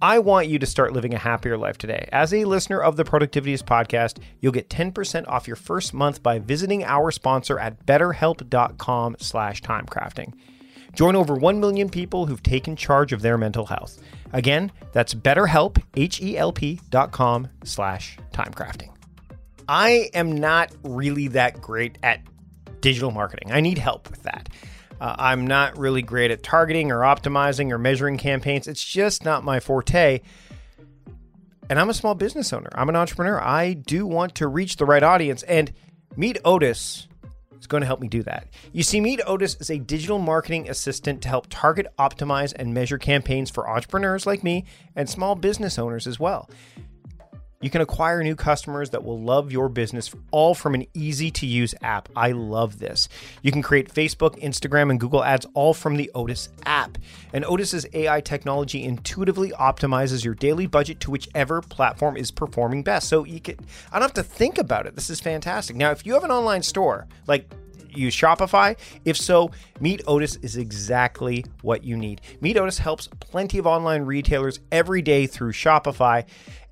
I 0.00 0.18
want 0.18 0.48
you 0.48 0.58
to 0.58 0.66
start 0.66 0.92
living 0.92 1.14
a 1.14 1.18
happier 1.18 1.56
life 1.56 1.78
today. 1.78 2.08
As 2.10 2.34
a 2.34 2.44
listener 2.44 2.80
of 2.82 2.96
the 2.96 3.04
Productivityist 3.04 3.62
podcast, 3.62 4.18
you'll 4.40 4.52
get 4.52 4.68
10% 4.68 5.28
off 5.28 5.46
your 5.46 5.54
first 5.54 5.94
month 5.94 6.22
by 6.22 6.40
visiting 6.40 6.82
our 6.82 7.12
sponsor 7.12 7.58
at 7.58 7.86
betterhelp.com 7.86 9.16
slash 9.20 9.62
timecrafting. 9.62 10.34
Join 10.92 11.14
over 11.14 11.34
1 11.36 11.60
million 11.60 11.88
people 11.88 12.26
who've 12.26 12.42
taken 12.42 12.74
charge 12.74 13.12
of 13.12 13.22
their 13.22 13.38
mental 13.38 13.64
health. 13.64 14.00
Again, 14.32 14.72
that's 14.92 15.14
betterhelp, 15.14 15.80
H-E-L-P 15.94 16.80
dot 16.90 17.12
com 17.12 17.48
slash 17.64 18.18
timecrafting. 18.32 18.90
I 19.68 20.10
am 20.14 20.32
not 20.32 20.72
really 20.82 21.28
that 21.28 21.60
great 21.60 21.96
at 22.02 22.22
digital 22.80 23.12
marketing. 23.12 23.52
I 23.52 23.60
need 23.60 23.78
help 23.78 24.10
with 24.10 24.24
that. 24.24 24.48
Uh, 25.02 25.16
I'm 25.18 25.48
not 25.48 25.76
really 25.76 26.00
great 26.00 26.30
at 26.30 26.44
targeting 26.44 26.92
or 26.92 27.00
optimizing 27.00 27.72
or 27.72 27.78
measuring 27.78 28.18
campaigns. 28.18 28.68
It's 28.68 28.84
just 28.84 29.24
not 29.24 29.42
my 29.42 29.58
forte. 29.58 30.20
And 31.68 31.80
I'm 31.80 31.90
a 31.90 31.94
small 31.94 32.14
business 32.14 32.52
owner. 32.52 32.68
I'm 32.72 32.88
an 32.88 32.94
entrepreneur. 32.94 33.42
I 33.42 33.72
do 33.72 34.06
want 34.06 34.36
to 34.36 34.46
reach 34.46 34.76
the 34.76 34.86
right 34.86 35.02
audience. 35.02 35.42
And 35.42 35.72
Meet 36.16 36.38
Otis 36.44 37.08
is 37.58 37.66
going 37.66 37.80
to 37.80 37.86
help 37.88 37.98
me 37.98 38.06
do 38.06 38.22
that. 38.22 38.46
You 38.72 38.84
see, 38.84 39.00
Meet 39.00 39.22
Otis 39.26 39.56
is 39.56 39.70
a 39.70 39.78
digital 39.80 40.20
marketing 40.20 40.70
assistant 40.70 41.20
to 41.22 41.28
help 41.28 41.48
target, 41.50 41.88
optimize, 41.98 42.52
and 42.54 42.72
measure 42.72 42.98
campaigns 42.98 43.50
for 43.50 43.68
entrepreneurs 43.68 44.24
like 44.24 44.44
me 44.44 44.66
and 44.94 45.10
small 45.10 45.34
business 45.34 45.80
owners 45.80 46.06
as 46.06 46.20
well. 46.20 46.48
You 47.62 47.70
can 47.70 47.80
acquire 47.80 48.22
new 48.22 48.34
customers 48.34 48.90
that 48.90 49.04
will 49.04 49.20
love 49.20 49.52
your 49.52 49.68
business 49.68 50.12
all 50.32 50.54
from 50.54 50.74
an 50.74 50.84
easy 50.94 51.30
to 51.30 51.46
use 51.46 51.74
app. 51.80 52.08
I 52.16 52.32
love 52.32 52.80
this. 52.80 53.08
You 53.40 53.52
can 53.52 53.62
create 53.62 53.88
Facebook, 53.88 54.38
Instagram, 54.42 54.90
and 54.90 55.00
Google 55.00 55.24
ads 55.24 55.46
all 55.54 55.72
from 55.72 55.96
the 55.96 56.10
Otis 56.14 56.48
app. 56.66 56.98
And 57.32 57.44
Otis's 57.44 57.86
AI 57.94 58.20
technology 58.20 58.82
intuitively 58.82 59.52
optimizes 59.52 60.24
your 60.24 60.34
daily 60.34 60.66
budget 60.66 60.98
to 61.00 61.10
whichever 61.12 61.62
platform 61.62 62.16
is 62.16 62.32
performing 62.32 62.82
best. 62.82 63.08
So 63.08 63.24
you 63.24 63.40
can 63.40 63.56
I 63.92 64.00
don't 64.00 64.02
have 64.02 64.14
to 64.14 64.22
think 64.24 64.58
about 64.58 64.86
it. 64.86 64.96
This 64.96 65.08
is 65.08 65.20
fantastic. 65.20 65.76
Now, 65.76 65.92
if 65.92 66.04
you 66.04 66.14
have 66.14 66.24
an 66.24 66.32
online 66.32 66.62
store, 66.62 67.06
like 67.28 67.48
use 67.96 68.14
Shopify? 68.14 68.76
If 69.04 69.16
so, 69.16 69.50
Meet 69.80 70.02
Otis 70.06 70.36
is 70.36 70.56
exactly 70.56 71.44
what 71.62 71.84
you 71.84 71.96
need. 71.96 72.20
Meet 72.40 72.56
Otis 72.56 72.78
helps 72.78 73.08
plenty 73.20 73.58
of 73.58 73.66
online 73.66 74.02
retailers 74.02 74.60
every 74.70 75.02
day 75.02 75.26
through 75.26 75.52
Shopify. 75.52 76.24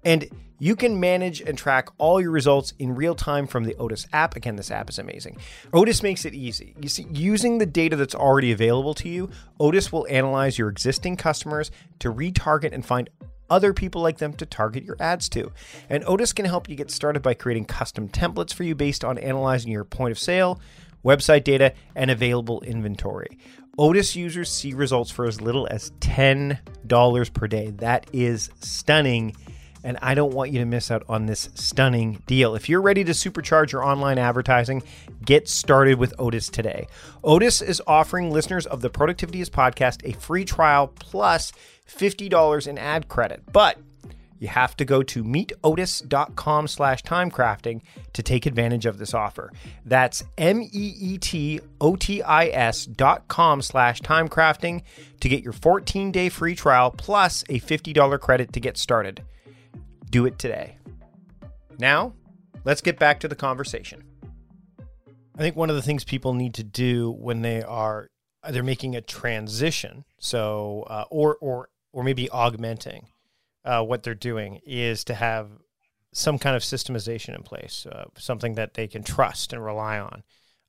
And 0.05 0.29
You 0.62 0.77
can 0.77 1.01
manage 1.01 1.40
and 1.40 1.57
track 1.57 1.88
all 1.96 2.20
your 2.20 2.31
results 2.31 2.75
in 2.79 2.94
real 2.94 3.14
time 3.14 3.46
from 3.46 3.64
the 3.64 3.75
Otis 3.77 4.07
app. 4.12 4.37
Again, 4.37 4.57
this 4.57 4.70
app 4.70 4.90
is 4.90 4.99
amazing. 4.99 5.38
Otis 5.73 6.03
makes 6.03 6.27
it 6.27 6.35
easy. 6.35 6.75
You 6.81 6.90
see, 6.90 7.07
using 7.11 7.57
the 7.57 7.64
data 7.64 7.96
that's 7.96 8.14
already 8.14 8.53
available 8.53 8.92
to 8.94 9.09
you, 9.09 9.31
Otis 9.59 9.90
will 9.90 10.07
analyze 10.11 10.59
your 10.59 10.68
existing 10.68 11.16
customers 11.16 11.70
to 12.01 12.12
retarget 12.12 12.73
and 12.73 12.85
find 12.85 13.09
other 13.49 13.73
people 13.73 14.03
like 14.03 14.18
them 14.18 14.35
to 14.35 14.44
target 14.44 14.85
your 14.85 14.96
ads 15.01 15.31
to. 15.31 15.51
And 15.88 16.05
Otis 16.07 16.35
can 16.35 16.44
help 16.44 16.68
you 16.68 16.77
get 16.77 16.90
started 16.90 17.23
by 17.23 17.33
creating 17.33 17.64
custom 17.64 18.11
templates 18.11 18.53
for 18.53 18.64
you 18.64 18.75
based 18.75 19.03
on 19.03 19.16
analyzing 19.16 19.73
your 19.73 19.85
point 19.85 20.12
of 20.12 20.18
sale, 20.18 20.61
website 21.03 21.44
data, 21.44 21.73
and 21.94 22.11
available 22.11 22.61
inventory. 22.61 23.38
Otis 23.79 24.14
users 24.14 24.51
see 24.51 24.75
results 24.75 25.11
for 25.11 25.25
as 25.25 25.40
little 25.40 25.66
as 25.70 25.90
$10 26.01 27.33
per 27.33 27.46
day. 27.46 27.70
That 27.70 28.07
is 28.12 28.51
stunning 28.61 29.35
and 29.85 29.99
I 30.03 30.14
don't 30.14 30.35
want 30.35 30.51
you 30.51 30.59
to 30.61 30.64
miss 30.64 30.90
out 30.90 31.05
on 31.09 31.27
this 31.27 31.49
stunning 31.55 32.23
deal. 32.27 32.55
If 32.55 32.69
you're 32.69 32.83
ready 32.83 33.05
to 33.05 33.12
supercharge 33.12 33.73
your 33.73 33.85
online 33.85 34.19
advertising, 34.19 34.83
get 35.25 35.49
started 35.49 35.99
with 35.99 36.14
Otis 36.19 36.49
today. 36.49 36.87
Otis 37.25 37.62
is 37.62 37.83
offering 37.87 38.31
listeners 38.31 38.66
of 38.66 38.81
the 38.81 38.90
Productivityist 38.90 39.51
podcast 39.51 40.09
a 40.09 40.12
free 40.19 40.45
trial 40.45 40.88
plus 40.88 41.53
$50 41.88 42.66
in 42.66 42.79
ad 42.79 43.09
credit. 43.09 43.43
But 43.53 43.79
you 44.40 44.49
have 44.49 44.77
to 44.79 44.85
go 44.87 45.03
to 45.03 45.23
meetotis.com 45.23 46.66
slash 46.66 47.03
timecrafting 47.03 47.83
to 48.14 48.23
take 48.23 48.47
advantage 48.47 48.87
of 48.87 48.97
this 48.99 49.12
offer. 49.12 49.53
That's 49.85 50.25
M-E-E-T-O-T-I-S 50.38 50.77
dot 52.87 53.29
com 53.29 53.61
slash 53.61 54.01
timecrafting 54.01 54.83
to 55.21 55.29
get 55.29 55.45
your 55.45 55.53
14-day 55.53 56.31
free 56.31 56.55
trial 56.55 56.90
plus 56.90 57.45
a 57.51 57.61
$50 57.61 58.19
credit 58.21 58.55
to 58.55 58.61
get 58.61 58.79
started. 58.79 59.23
Do 60.11 60.27
it 60.27 60.38
today. 60.38 60.77
Now, 61.79 62.12
let's 62.64 62.81
get 62.81 62.99
back 62.99 63.20
to 63.20 63.29
the 63.29 63.37
conversation. 63.37 64.03
I 65.37 65.38
think 65.38 65.57
one 65.57 65.70
of 65.70 65.77
the 65.77 65.83
things 65.83 66.05
people 66.05 66.35
need 66.35 66.55
to 66.55 66.64
do 66.64 67.12
when 67.12 67.42
they 67.42 67.62
are 67.62 68.11
they're 68.51 68.62
making 68.62 68.96
a 68.96 69.01
transition, 69.01 70.05
so 70.18 70.85
uh, 70.88 71.05
or 71.11 71.37
or 71.40 71.68
or 71.92 72.03
maybe 72.03 72.29
augmenting 72.31 73.07
uh, 73.64 73.83
what 73.83 74.03
they're 74.03 74.14
doing, 74.14 74.61
is 74.66 75.05
to 75.05 75.14
have 75.14 75.49
some 76.12 76.38
kind 76.38 76.57
of 76.57 76.62
systemization 76.62 77.35
in 77.35 77.42
place, 77.42 77.87
uh, 77.87 78.05
something 78.18 78.55
that 78.55 78.75
they 78.75 78.88
can 78.88 79.03
trust 79.03 79.53
and 79.53 79.64
rely 79.64 79.99
on. 79.99 80.23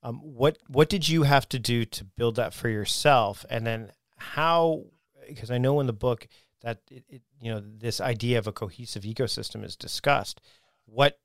Um, 0.04 0.17
what 0.17 0.58
what 0.67 0.88
did 0.88 1.10
you 1.10 1.23
have 1.23 1.49
to 1.49 1.60
do 1.60 1.84
to 1.86 2.04
build 2.04 2.36
that 2.36 2.54
for 2.54 2.69
yourself, 2.69 3.45
and 3.49 3.65
then 3.65 3.91
how? 4.17 4.84
Because 5.27 5.49
I 5.49 5.58
know 5.58 5.80
in 5.80 5.88
the 5.88 5.93
book 5.93 6.27
that 6.62 6.80
it, 6.89 7.04
it, 7.10 7.21
you 7.41 7.52
know 7.52 7.62
this 7.62 8.00
idea 8.00 8.38
of 8.38 8.47
a 8.47 8.52
cohesive 8.52 9.04
ecosystem 9.04 9.63
is 9.63 9.76
discussed 9.76 10.41
what 10.86 11.19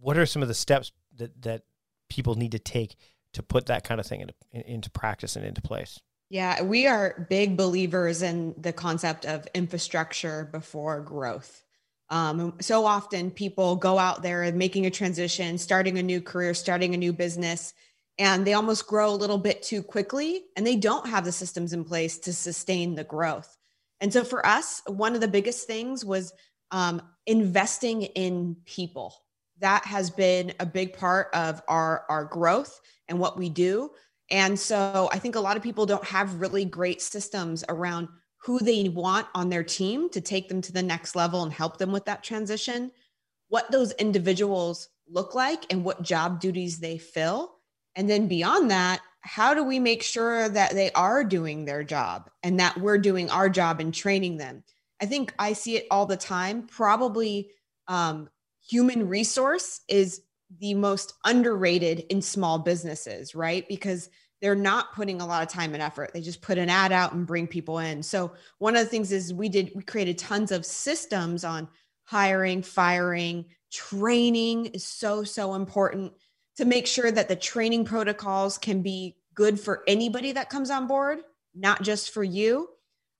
what 0.00 0.18
are 0.18 0.26
some 0.26 0.42
of 0.42 0.48
the 0.48 0.54
steps 0.54 0.92
that 1.16 1.42
that 1.42 1.62
people 2.08 2.34
need 2.34 2.52
to 2.52 2.58
take 2.58 2.96
to 3.32 3.42
put 3.42 3.66
that 3.66 3.84
kind 3.84 4.00
of 4.00 4.06
thing 4.06 4.20
into 4.20 4.34
into 4.52 4.90
practice 4.90 5.36
and 5.36 5.44
into 5.44 5.62
place? 5.62 6.00
Yeah 6.30 6.62
we 6.62 6.86
are 6.86 7.26
big 7.28 7.56
believers 7.56 8.22
in 8.22 8.54
the 8.58 8.72
concept 8.72 9.24
of 9.24 9.46
infrastructure 9.54 10.48
before 10.50 11.00
growth. 11.00 11.62
Um, 12.10 12.54
so 12.60 12.84
often 12.84 13.30
people 13.30 13.76
go 13.76 13.98
out 13.98 14.22
there 14.22 14.52
making 14.52 14.84
a 14.84 14.90
transition 14.90 15.56
starting 15.58 15.98
a 15.98 16.02
new 16.02 16.20
career 16.20 16.52
starting 16.54 16.94
a 16.94 16.98
new 16.98 17.12
business 17.12 17.72
and 18.18 18.46
they 18.46 18.52
almost 18.52 18.86
grow 18.86 19.10
a 19.10 19.16
little 19.16 19.38
bit 19.38 19.62
too 19.62 19.82
quickly 19.82 20.42
and 20.54 20.66
they 20.66 20.76
don't 20.76 21.08
have 21.08 21.24
the 21.24 21.32
systems 21.32 21.72
in 21.72 21.82
place 21.82 22.18
to 22.18 22.32
sustain 22.32 22.94
the 22.94 23.04
growth 23.04 23.56
and 24.04 24.12
so 24.12 24.22
for 24.22 24.44
us, 24.44 24.82
one 24.86 25.14
of 25.14 25.22
the 25.22 25.28
biggest 25.28 25.66
things 25.66 26.04
was 26.04 26.34
um, 26.70 27.00
investing 27.24 28.02
in 28.02 28.54
people. 28.66 29.14
That 29.60 29.86
has 29.86 30.10
been 30.10 30.52
a 30.60 30.66
big 30.66 30.92
part 30.92 31.28
of 31.32 31.62
our, 31.68 32.04
our 32.10 32.26
growth 32.26 32.82
and 33.08 33.18
what 33.18 33.38
we 33.38 33.48
do. 33.48 33.92
And 34.30 34.60
so 34.60 35.08
I 35.10 35.18
think 35.18 35.36
a 35.36 35.40
lot 35.40 35.56
of 35.56 35.62
people 35.62 35.86
don't 35.86 36.04
have 36.04 36.38
really 36.38 36.66
great 36.66 37.00
systems 37.00 37.64
around 37.70 38.08
who 38.42 38.58
they 38.58 38.90
want 38.90 39.26
on 39.34 39.48
their 39.48 39.64
team 39.64 40.10
to 40.10 40.20
take 40.20 40.50
them 40.50 40.60
to 40.60 40.72
the 40.72 40.82
next 40.82 41.16
level 41.16 41.42
and 41.42 41.50
help 41.50 41.78
them 41.78 41.90
with 41.90 42.04
that 42.04 42.22
transition, 42.22 42.92
what 43.48 43.70
those 43.70 43.92
individuals 43.92 44.90
look 45.08 45.34
like, 45.34 45.64
and 45.72 45.82
what 45.82 46.02
job 46.02 46.40
duties 46.40 46.78
they 46.78 46.98
fill. 46.98 47.54
And 47.96 48.10
then 48.10 48.28
beyond 48.28 48.70
that, 48.70 49.00
how 49.24 49.54
do 49.54 49.64
we 49.64 49.78
make 49.78 50.02
sure 50.02 50.48
that 50.48 50.74
they 50.74 50.92
are 50.92 51.24
doing 51.24 51.64
their 51.64 51.82
job 51.82 52.30
and 52.42 52.60
that 52.60 52.78
we're 52.78 52.98
doing 52.98 53.30
our 53.30 53.48
job 53.48 53.80
in 53.80 53.90
training 53.90 54.36
them? 54.36 54.62
I 55.00 55.06
think 55.06 55.34
I 55.38 55.54
see 55.54 55.76
it 55.76 55.86
all 55.90 56.04
the 56.04 56.16
time. 56.16 56.66
Probably 56.66 57.50
um, 57.88 58.28
human 58.68 59.08
resource 59.08 59.80
is 59.88 60.20
the 60.60 60.74
most 60.74 61.14
underrated 61.24 62.00
in 62.10 62.20
small 62.20 62.58
businesses, 62.58 63.34
right? 63.34 63.66
Because 63.66 64.10
they're 64.42 64.54
not 64.54 64.94
putting 64.94 65.22
a 65.22 65.26
lot 65.26 65.42
of 65.42 65.48
time 65.48 65.72
and 65.72 65.82
effort. 65.82 66.12
They 66.12 66.20
just 66.20 66.42
put 66.42 66.58
an 66.58 66.68
ad 66.68 66.92
out 66.92 67.14
and 67.14 67.26
bring 67.26 67.46
people 67.46 67.78
in. 67.78 68.02
So 68.02 68.32
one 68.58 68.76
of 68.76 68.84
the 68.84 68.90
things 68.90 69.10
is 69.10 69.32
we 69.32 69.48
did 69.48 69.72
we 69.74 69.82
created 69.82 70.18
tons 70.18 70.52
of 70.52 70.66
systems 70.66 71.44
on 71.44 71.66
hiring, 72.04 72.62
firing, 72.62 73.46
training 73.72 74.66
is 74.66 74.84
so 74.84 75.24
so 75.24 75.54
important 75.54 76.12
to 76.56 76.64
make 76.64 76.86
sure 76.86 77.10
that 77.10 77.28
the 77.28 77.36
training 77.36 77.84
protocols 77.84 78.58
can 78.58 78.82
be 78.82 79.16
good 79.34 79.58
for 79.58 79.82
anybody 79.86 80.32
that 80.32 80.50
comes 80.50 80.70
on 80.70 80.86
board, 80.86 81.18
not 81.54 81.82
just 81.82 82.10
for 82.10 82.22
you. 82.22 82.68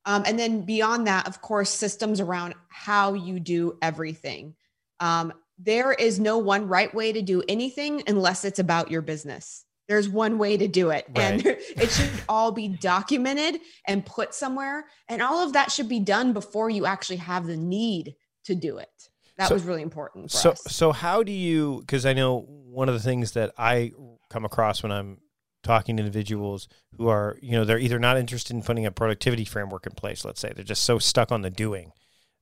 Um, 0.06 0.22
and 0.26 0.38
then 0.38 0.62
beyond 0.62 1.06
that, 1.06 1.26
of 1.26 1.40
course, 1.40 1.70
systems 1.70 2.20
around 2.20 2.54
how 2.68 3.14
you 3.14 3.40
do 3.40 3.78
everything. 3.82 4.54
Um, 5.00 5.32
there 5.58 5.92
is 5.92 6.20
no 6.20 6.38
one 6.38 6.68
right 6.68 6.94
way 6.94 7.12
to 7.12 7.22
do 7.22 7.42
anything 7.48 8.02
unless 8.06 8.44
it's 8.44 8.58
about 8.58 8.90
your 8.90 9.02
business. 9.02 9.64
There's 9.88 10.08
one 10.08 10.38
way 10.38 10.56
to 10.56 10.66
do 10.66 10.90
it, 10.90 11.06
right. 11.14 11.24
and 11.24 11.46
it 11.46 11.90
should 11.90 12.10
all 12.28 12.52
be 12.52 12.68
documented 12.68 13.60
and 13.86 14.04
put 14.04 14.34
somewhere. 14.34 14.86
And 15.08 15.22
all 15.22 15.44
of 15.44 15.52
that 15.54 15.70
should 15.70 15.88
be 15.88 16.00
done 16.00 16.32
before 16.32 16.70
you 16.70 16.86
actually 16.86 17.16
have 17.16 17.46
the 17.46 17.56
need 17.56 18.14
to 18.44 18.54
do 18.54 18.78
it 18.78 18.88
that 19.36 19.48
so, 19.48 19.54
was 19.54 19.64
really 19.64 19.82
important 19.82 20.30
so 20.30 20.50
us. 20.50 20.62
so 20.68 20.92
how 20.92 21.22
do 21.22 21.32
you 21.32 21.80
because 21.80 22.06
i 22.06 22.12
know 22.12 22.46
one 22.74 22.88
of 22.88 22.94
the 22.94 23.00
things 23.00 23.32
that 23.32 23.52
i 23.58 23.92
come 24.28 24.44
across 24.44 24.82
when 24.82 24.92
i'm 24.92 25.18
talking 25.62 25.96
to 25.96 26.02
individuals 26.02 26.68
who 26.96 27.08
are 27.08 27.36
you 27.40 27.52
know 27.52 27.64
they're 27.64 27.78
either 27.78 27.98
not 27.98 28.18
interested 28.18 28.54
in 28.54 28.62
putting 28.62 28.84
a 28.84 28.92
productivity 28.92 29.44
framework 29.44 29.86
in 29.86 29.92
place 29.92 30.24
let's 30.24 30.40
say 30.40 30.52
they're 30.54 30.64
just 30.64 30.84
so 30.84 30.98
stuck 30.98 31.32
on 31.32 31.42
the 31.42 31.50
doing 31.50 31.92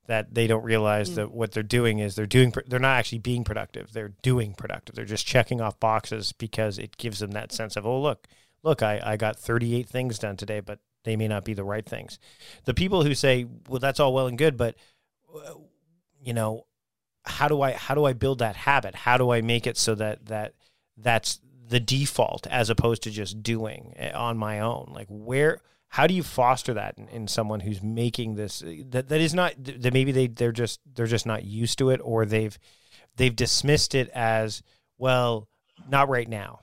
that 0.06 0.34
they 0.34 0.46
don't 0.46 0.64
realize 0.64 1.10
mm. 1.10 1.14
that 1.14 1.30
what 1.30 1.52
they're 1.52 1.62
doing 1.62 2.00
is 2.00 2.16
they're 2.16 2.26
doing 2.26 2.52
they're 2.66 2.80
not 2.80 2.98
actually 2.98 3.18
being 3.18 3.44
productive 3.44 3.92
they're 3.92 4.14
doing 4.22 4.52
productive 4.52 4.94
they're 4.94 5.04
just 5.04 5.26
checking 5.26 5.60
off 5.60 5.78
boxes 5.78 6.32
because 6.32 6.78
it 6.78 6.96
gives 6.96 7.20
them 7.20 7.30
that 7.30 7.52
sense 7.52 7.76
of 7.76 7.86
oh 7.86 8.00
look 8.00 8.26
look 8.62 8.82
i, 8.82 9.00
I 9.04 9.16
got 9.16 9.38
38 9.38 9.88
things 9.88 10.18
done 10.18 10.36
today 10.36 10.60
but 10.60 10.80
they 11.04 11.16
may 11.16 11.28
not 11.28 11.44
be 11.44 11.54
the 11.54 11.64
right 11.64 11.86
things 11.86 12.18
the 12.64 12.74
people 12.74 13.04
who 13.04 13.14
say 13.14 13.46
well 13.68 13.80
that's 13.80 14.00
all 14.00 14.12
well 14.12 14.26
and 14.26 14.38
good 14.38 14.56
but 14.56 14.74
uh, 15.34 15.54
you 16.20 16.34
know 16.34 16.66
how 17.24 17.48
do 17.48 17.62
I 17.62 17.72
how 17.72 17.94
do 17.94 18.04
I 18.04 18.12
build 18.12 18.38
that 18.40 18.56
habit? 18.56 18.94
How 18.94 19.16
do 19.16 19.30
I 19.30 19.40
make 19.40 19.66
it 19.66 19.76
so 19.76 19.94
that 19.94 20.26
that 20.26 20.54
that's 20.96 21.40
the 21.68 21.80
default 21.80 22.46
as 22.48 22.68
opposed 22.68 23.02
to 23.04 23.10
just 23.10 23.42
doing 23.42 23.94
on 24.14 24.36
my 24.36 24.60
own? 24.60 24.90
Like 24.92 25.06
where 25.08 25.60
how 25.88 26.06
do 26.06 26.14
you 26.14 26.22
foster 26.22 26.74
that 26.74 26.96
in, 26.96 27.08
in 27.08 27.28
someone 27.28 27.60
who's 27.60 27.82
making 27.82 28.34
this 28.34 28.62
uh, 28.62 28.72
that 28.90 29.08
that 29.08 29.20
is 29.20 29.34
not 29.34 29.54
that 29.58 29.92
maybe 29.92 30.10
they 30.10 30.26
they're 30.26 30.52
just 30.52 30.80
they're 30.94 31.06
just 31.06 31.26
not 31.26 31.44
used 31.44 31.78
to 31.78 31.90
it 31.90 32.00
or 32.02 32.24
they've 32.24 32.58
they've 33.16 33.36
dismissed 33.36 33.94
it 33.94 34.08
as 34.14 34.62
well 34.98 35.48
not 35.88 36.08
right 36.08 36.28
now. 36.28 36.60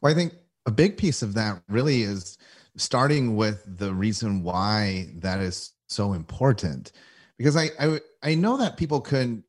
Well, 0.00 0.12
I 0.12 0.14
think 0.14 0.34
a 0.66 0.70
big 0.70 0.96
piece 0.96 1.22
of 1.22 1.34
that 1.34 1.62
really 1.68 2.02
is 2.02 2.38
starting 2.76 3.36
with 3.36 3.62
the 3.66 3.94
reason 3.94 4.42
why 4.42 5.08
that 5.16 5.40
is 5.40 5.72
so 5.88 6.12
important 6.12 6.92
because 7.36 7.56
I, 7.56 7.70
I 7.78 8.00
I 8.22 8.34
know 8.34 8.56
that 8.56 8.76
people 8.76 9.00
could 9.00 9.42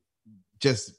just 0.63 0.93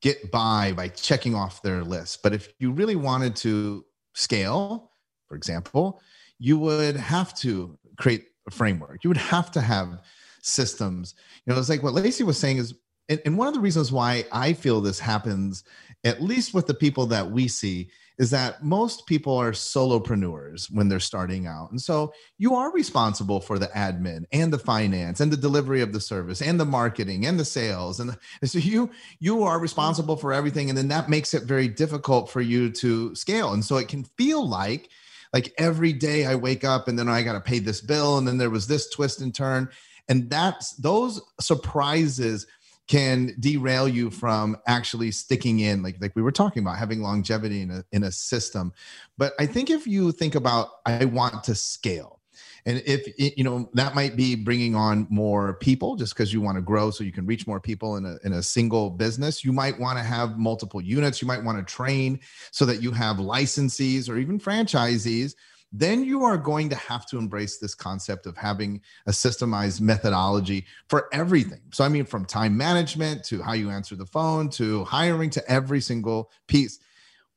get 0.00 0.30
by 0.30 0.72
by 0.72 0.88
checking 0.88 1.34
off 1.34 1.62
their 1.62 1.84
list. 1.84 2.22
But 2.22 2.32
if 2.32 2.48
you 2.58 2.72
really 2.72 2.96
wanted 2.96 3.36
to 3.36 3.84
scale, 4.14 4.90
for 5.28 5.36
example, 5.36 6.00
you 6.38 6.58
would 6.58 6.96
have 6.96 7.34
to 7.36 7.78
create 7.98 8.24
a 8.48 8.50
framework. 8.50 9.04
You 9.04 9.10
would 9.10 9.16
have 9.18 9.50
to 9.52 9.60
have 9.60 10.00
systems. 10.42 11.14
You 11.44 11.52
know, 11.52 11.60
it's 11.60 11.68
like 11.68 11.82
what 11.82 11.94
Lacey 11.94 12.24
was 12.24 12.38
saying 12.38 12.56
is, 12.56 12.74
and, 13.08 13.36
one 13.36 13.46
of 13.48 13.54
the 13.54 13.60
reasons 13.60 13.92
why 13.92 14.24
I 14.32 14.54
feel 14.54 14.80
this 14.80 14.98
happens, 14.98 15.62
at 16.04 16.22
least 16.22 16.54
with 16.54 16.66
the 16.66 16.74
people 16.74 17.04
that 17.06 17.30
we 17.30 17.48
see, 17.48 17.90
is 18.18 18.30
that 18.30 18.62
most 18.62 19.06
people 19.06 19.36
are 19.36 19.52
solopreneurs 19.52 20.70
when 20.70 20.88
they're 20.88 21.00
starting 21.00 21.46
out. 21.46 21.70
And 21.70 21.80
so 21.80 22.12
you 22.38 22.54
are 22.54 22.72
responsible 22.72 23.40
for 23.40 23.58
the 23.58 23.66
admin 23.68 24.24
and 24.32 24.52
the 24.52 24.58
finance 24.58 25.20
and 25.20 25.32
the 25.32 25.36
delivery 25.36 25.80
of 25.80 25.92
the 25.92 26.00
service 26.00 26.40
and 26.40 26.58
the 26.60 26.64
marketing 26.64 27.26
and 27.26 27.38
the 27.38 27.44
sales. 27.44 27.98
And, 27.98 28.10
the, 28.10 28.18
and 28.40 28.50
so 28.50 28.58
you 28.58 28.90
you 29.18 29.42
are 29.42 29.58
responsible 29.58 30.16
for 30.16 30.32
everything. 30.32 30.68
And 30.68 30.78
then 30.78 30.88
that 30.88 31.08
makes 31.08 31.34
it 31.34 31.42
very 31.42 31.66
difficult 31.66 32.30
for 32.30 32.40
you 32.40 32.70
to 32.70 33.14
scale. 33.14 33.52
And 33.52 33.64
so 33.64 33.76
it 33.76 33.88
can 33.88 34.04
feel 34.04 34.48
like 34.48 34.88
like 35.32 35.52
every 35.58 35.92
day 35.92 36.26
I 36.26 36.36
wake 36.36 36.62
up 36.62 36.86
and 36.86 36.96
then 36.96 37.08
I 37.08 37.22
got 37.22 37.32
to 37.32 37.40
pay 37.40 37.58
this 37.58 37.80
bill 37.80 38.18
and 38.18 38.28
then 38.28 38.38
there 38.38 38.50
was 38.50 38.68
this 38.68 38.88
twist 38.90 39.20
and 39.20 39.34
turn. 39.34 39.68
And 40.08 40.30
that's 40.30 40.74
those 40.74 41.20
surprises 41.40 42.46
can 42.86 43.34
derail 43.40 43.88
you 43.88 44.10
from 44.10 44.56
actually 44.66 45.10
sticking 45.10 45.60
in 45.60 45.82
like 45.82 45.96
like 46.00 46.14
we 46.14 46.22
were 46.22 46.32
talking 46.32 46.62
about 46.62 46.76
having 46.76 47.00
longevity 47.00 47.62
in 47.62 47.70
a 47.70 47.84
in 47.92 48.04
a 48.04 48.12
system. 48.12 48.72
But 49.16 49.32
i 49.38 49.46
think 49.46 49.70
if 49.70 49.86
you 49.86 50.12
think 50.12 50.34
about 50.34 50.68
i 50.86 51.04
want 51.04 51.44
to 51.44 51.54
scale 51.54 52.20
and 52.66 52.82
if 52.86 53.06
it, 53.18 53.36
you 53.36 53.44
know 53.44 53.68
that 53.74 53.94
might 53.94 54.16
be 54.16 54.34
bringing 54.34 54.74
on 54.74 55.06
more 55.10 55.54
people 55.54 55.96
just 55.96 56.14
because 56.14 56.32
you 56.32 56.40
want 56.40 56.56
to 56.56 56.62
grow 56.62 56.90
so 56.90 57.04
you 57.04 57.12
can 57.12 57.26
reach 57.26 57.46
more 57.46 57.60
people 57.60 57.96
in 57.96 58.04
a, 58.06 58.16
in 58.24 58.34
a 58.34 58.42
single 58.42 58.90
business 58.90 59.44
you 59.44 59.52
might 59.52 59.78
want 59.78 59.98
to 59.98 60.04
have 60.04 60.38
multiple 60.38 60.80
units 60.80 61.22
you 61.22 61.28
might 61.28 61.42
want 61.42 61.58
to 61.58 61.74
train 61.74 62.18
so 62.50 62.64
that 62.64 62.82
you 62.82 62.90
have 62.90 63.16
licensees 63.16 64.08
or 64.08 64.18
even 64.18 64.38
franchisees 64.38 65.34
then 65.76 66.04
you 66.04 66.24
are 66.24 66.38
going 66.38 66.68
to 66.68 66.76
have 66.76 67.04
to 67.06 67.18
embrace 67.18 67.58
this 67.58 67.74
concept 67.74 68.26
of 68.26 68.36
having 68.36 68.80
a 69.06 69.10
systemized 69.10 69.80
methodology 69.80 70.64
for 70.88 71.08
everything. 71.12 71.60
So, 71.72 71.84
I 71.84 71.88
mean, 71.88 72.04
from 72.04 72.24
time 72.24 72.56
management 72.56 73.24
to 73.24 73.42
how 73.42 73.54
you 73.54 73.70
answer 73.70 73.96
the 73.96 74.06
phone 74.06 74.48
to 74.50 74.84
hiring 74.84 75.30
to 75.30 75.50
every 75.50 75.80
single 75.80 76.30
piece 76.46 76.78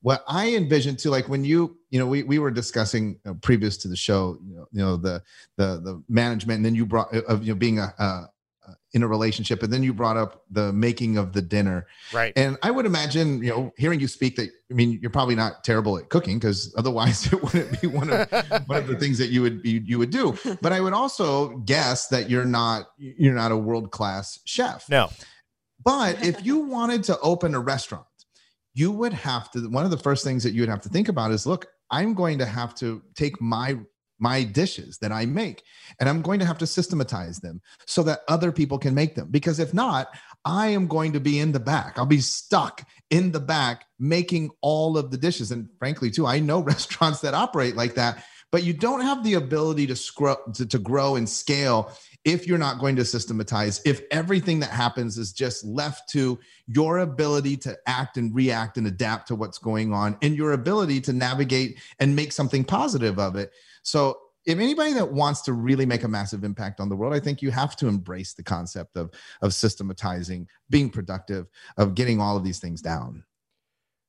what 0.01 0.23
I 0.27 0.55
envision 0.55 0.95
too, 0.95 1.09
like 1.09 1.27
when 1.27 1.43
you, 1.43 1.77
you 1.89 1.99
know, 1.99 2.05
we, 2.05 2.23
we 2.23 2.39
were 2.39 2.51
discussing 2.51 3.19
previous 3.41 3.77
to 3.77 3.87
the 3.87 3.95
show, 3.95 4.37
you 4.45 4.55
know, 4.55 4.67
you 4.71 4.81
know, 4.81 4.95
the, 4.95 5.23
the, 5.57 5.81
the 5.81 6.03
management, 6.07 6.57
and 6.57 6.65
then 6.65 6.75
you 6.75 6.85
brought 6.85 7.13
of, 7.13 7.43
you 7.43 7.53
know, 7.53 7.57
being 7.57 7.79
a, 7.79 8.29
in 8.93 9.03
a 9.03 9.07
relationship, 9.07 9.63
and 9.63 9.71
then 9.71 9.83
you 9.83 9.93
brought 9.93 10.17
up 10.17 10.43
the 10.49 10.71
making 10.73 11.17
of 11.17 11.33
the 11.33 11.41
dinner. 11.41 11.87
Right. 12.13 12.33
And 12.35 12.57
I 12.63 12.71
would 12.71 12.85
imagine, 12.85 13.43
you 13.43 13.49
know, 13.49 13.73
hearing 13.77 13.99
you 13.99 14.07
speak 14.07 14.35
that, 14.37 14.49
I 14.71 14.73
mean, 14.73 14.99
you're 15.01 15.11
probably 15.11 15.35
not 15.35 15.63
terrible 15.63 15.97
at 15.97 16.09
cooking 16.09 16.39
because 16.39 16.73
otherwise 16.77 17.25
it 17.33 17.41
wouldn't 17.41 17.81
be 17.81 17.87
one 17.87 18.09
of, 18.09 18.29
one 18.67 18.77
of 18.77 18.87
the 18.87 18.97
things 18.97 19.17
that 19.17 19.27
you 19.27 19.41
would, 19.41 19.61
you, 19.63 19.81
you 19.85 19.99
would 19.99 20.09
do. 20.09 20.37
But 20.61 20.73
I 20.73 20.81
would 20.81 20.93
also 20.93 21.57
guess 21.59 22.07
that 22.07 22.29
you're 22.29 22.45
not, 22.45 22.87
you're 22.97 23.35
not 23.35 23.51
a 23.51 23.57
world-class 23.57 24.39
chef. 24.45 24.89
No. 24.89 25.09
But 25.83 26.23
if 26.23 26.45
you 26.45 26.59
wanted 26.59 27.03
to 27.05 27.19
open 27.19 27.55
a 27.55 27.59
restaurant, 27.59 28.05
you 28.77 28.91
would 28.91 29.13
have 29.13 29.49
to 29.49 29.67
one 29.69 29.85
of 29.85 29.91
the 29.91 29.97
first 29.97 30.23
things 30.23 30.43
that 30.43 30.53
you 30.53 30.61
would 30.61 30.69
have 30.69 30.81
to 30.81 30.89
think 30.89 31.09
about 31.09 31.31
is 31.31 31.47
look 31.47 31.65
i'm 31.89 32.13
going 32.13 32.37
to 32.37 32.45
have 32.45 32.75
to 32.75 33.01
take 33.15 33.41
my 33.41 33.75
my 34.19 34.43
dishes 34.43 34.97
that 34.97 35.11
i 35.11 35.25
make 35.25 35.63
and 35.99 36.09
i'm 36.09 36.21
going 36.21 36.39
to 36.39 36.45
have 36.45 36.57
to 36.57 36.67
systematize 36.67 37.39
them 37.39 37.61
so 37.85 38.03
that 38.03 38.21
other 38.27 38.51
people 38.51 38.77
can 38.77 38.93
make 38.93 39.15
them. 39.15 39.29
Because 39.29 39.59
if 39.59 39.73
not 39.73 40.09
i 40.45 40.67
am 40.67 40.87
going 40.87 41.13
to 41.13 41.19
be 41.19 41.39
in 41.39 41.51
the 41.51 41.59
back. 41.59 41.97
I'll 41.97 42.05
be 42.05 42.21
stuck 42.21 42.87
in 43.09 43.31
the 43.31 43.39
back 43.39 43.85
making 43.99 44.51
all 44.61 44.97
of 44.97 45.11
the 45.11 45.17
dishes. 45.17 45.51
And 45.51 45.69
frankly 45.79 46.11
too 46.11 46.25
i 46.25 46.39
know 46.39 46.59
restaurants 46.73 47.21
that 47.21 47.33
operate 47.33 47.75
like 47.75 47.95
that 47.95 48.23
but 48.51 48.63
you 48.63 48.73
don't 48.73 49.01
have 49.01 49.25
the 49.25 49.33
ability 49.33 49.87
to, 49.87 49.95
scrub, 49.95 50.53
to, 50.53 50.65
to 50.65 50.79
grow 50.79 51.17
and 51.17 51.27
scale 51.27 51.91
if 52.27 52.45
you're 52.45 52.57
not 52.57 52.79
going 52.79 52.97
to 52.97 53.05
systematize, 53.05 53.81
if 53.85 54.01
everything 54.11 54.59
that 54.59 54.69
happens 54.69 55.17
is 55.17 55.31
just 55.31 55.63
left 55.63 56.09
to 56.09 56.37
your 56.67 56.99
ability 56.99 57.55
to 57.55 57.77
act 57.87 58.17
and 58.17 58.35
react 58.35 58.77
and 58.77 58.85
adapt 58.85 59.29
to 59.29 59.35
what's 59.35 59.57
going 59.57 59.93
on 59.93 60.17
and 60.21 60.35
your 60.35 60.51
ability 60.51 60.99
to 60.99 61.13
navigate 61.13 61.79
and 61.99 62.15
make 62.15 62.33
something 62.33 62.65
positive 62.65 63.17
of 63.17 63.37
it. 63.37 63.53
So, 63.87 64.17
if 64.45 64.59
anybody 64.59 64.93
that 64.93 65.11
wants 65.11 65.41
to 65.41 65.53
really 65.53 65.85
make 65.85 66.03
a 66.03 66.07
massive 66.07 66.45
impact 66.45 66.79
on 66.79 66.87
the 66.87 66.95
world, 66.95 67.13
I 67.13 67.19
think 67.19 67.41
you 67.41 67.51
have 67.51 67.75
to 67.77 67.87
embrace 67.87 68.33
the 68.33 68.43
concept 68.43 68.95
of, 68.95 69.11
of 69.41 69.53
systematizing, 69.53 70.47
being 70.69 70.89
productive, 70.89 71.47
of 71.77 71.95
getting 71.95 72.21
all 72.21 72.37
of 72.37 72.45
these 72.45 72.59
things 72.59 72.81
down 72.81 73.25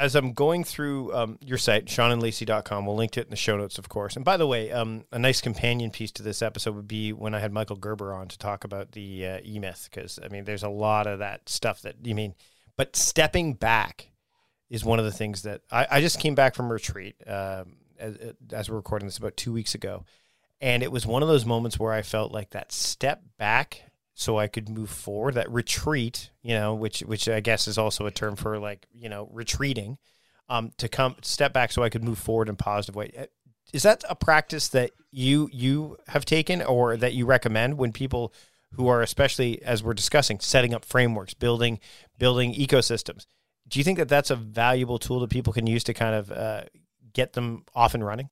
as 0.01 0.15
I'm 0.15 0.33
going 0.33 0.63
through 0.63 1.13
um, 1.13 1.39
your 1.45 1.59
site, 1.59 1.87
ShawnandLacey.com, 1.87 2.87
we'll 2.87 2.95
link 2.95 3.13
to 3.13 3.21
it 3.21 3.25
in 3.25 3.31
the 3.31 3.37
show 3.37 3.57
notes, 3.57 3.79
of 3.79 3.89
course. 3.89 4.15
And 4.15 4.25
by 4.25 4.37
the 4.37 4.47
way, 4.47 4.71
um, 4.71 5.05
a 5.11 5.19
nice 5.19 5.41
companion 5.41 5.91
piece 5.91 6.13
to 6.13 6.23
this 6.23 6.41
episode 6.41 6.77
would 6.77 6.87
be 6.87 7.13
when 7.13 7.35
I 7.35 7.41
had 7.41 7.53
Michael 7.53 7.77
Gerber 7.77 8.15
on 8.15 8.29
to 8.29 8.39
talk 8.39 8.63
about 8.63 8.93
the 8.93 9.27
uh, 9.27 9.41
E 9.45 9.59
Myth, 9.59 9.89
because 9.91 10.21
I 10.23 10.29
mean, 10.29 10.45
there's 10.45 10.63
a 10.63 10.69
lot 10.69 11.09
of 11.09 11.19
that 11.19 11.49
stuff 11.49 11.83
that 11.83 11.97
you 12.05 12.15
mean, 12.15 12.35
but 12.77 12.95
stepping 12.95 13.55
back 13.55 14.11
is 14.71 14.85
one 14.85 15.01
of 15.01 15.05
the 15.05 15.13
things 15.13 15.43
that 15.43 15.63
I, 15.71 15.87
I 15.91 16.01
just 16.01 16.21
came 16.21 16.37
back 16.37 16.55
from 16.55 16.71
retreat 16.71 17.17
um, 17.27 17.79
as, 17.99 18.17
as 18.53 18.71
we're 18.71 18.77
recording 18.77 19.07
this 19.07 19.19
about 19.19 19.37
two 19.37 19.53
weeks 19.53 19.75
ago. 19.75 20.05
And 20.61 20.83
it 20.83 20.91
was 20.91 21.07
one 21.07 21.23
of 21.23 21.29
those 21.29 21.45
moments 21.45 21.79
where 21.79 21.93
I 21.93 22.03
felt 22.03 22.33
like 22.33 22.51
that 22.51 22.73
step 22.73 23.23
back 23.39 23.83
so 24.15 24.37
I 24.37 24.49
could 24.49 24.69
move 24.69 24.91
forward. 24.91 25.35
That 25.35 25.51
retreat, 25.51 26.31
you 26.43 26.55
know, 26.55 26.75
which 26.75 27.01
which 27.01 27.29
I 27.29 27.39
guess 27.39 27.69
is 27.69 27.79
also 27.79 28.07
a 28.07 28.11
term 28.11 28.35
for 28.35 28.59
like 28.59 28.87
you 28.93 29.09
know 29.09 29.29
retreating, 29.33 29.99
um, 30.49 30.73
to 30.79 30.89
come 30.89 31.17
step 31.23 31.53
back 31.53 31.71
so 31.71 31.85
I 31.85 31.89
could 31.89 32.03
move 32.03 32.19
forward 32.19 32.49
in 32.49 32.57
positive 32.57 32.97
way. 32.97 33.13
Uh, 33.17 33.27
is 33.73 33.85
that 33.85 34.03
a 34.09 34.17
practice 34.17 34.69
that 34.69 34.91
you 35.13 35.49
you 35.53 35.97
have 36.09 36.25
taken 36.25 36.63
or 36.63 36.97
that 36.97 37.15
you 37.15 37.27
recommend 37.27 37.79
when 37.79 37.93
people 37.93 38.33
who 38.73 38.89
are 38.89 39.03
especially 39.03 39.63
as 39.63 39.83
we're 39.85 39.95
discussing 39.95 40.41
setting 40.41 40.75
up 40.75 40.85
frameworks, 40.85 41.35
building 41.35 41.79
building 42.19 42.55
ecosystems? 42.55 43.27
Do 43.69 43.79
you 43.79 43.85
think 43.85 43.99
that 43.99 44.09
that's 44.09 44.31
a 44.31 44.37
valuable 44.37 44.99
tool 44.99 45.21
that 45.21 45.31
people 45.31 45.53
can 45.53 45.67
use 45.69 45.85
to 45.85 45.95
kind 45.95 46.17
of 46.17 46.33
uh, 46.33 46.63
get 47.19 47.33
them 47.33 47.65
off 47.75 47.95
and 47.95 48.07
running? 48.07 48.31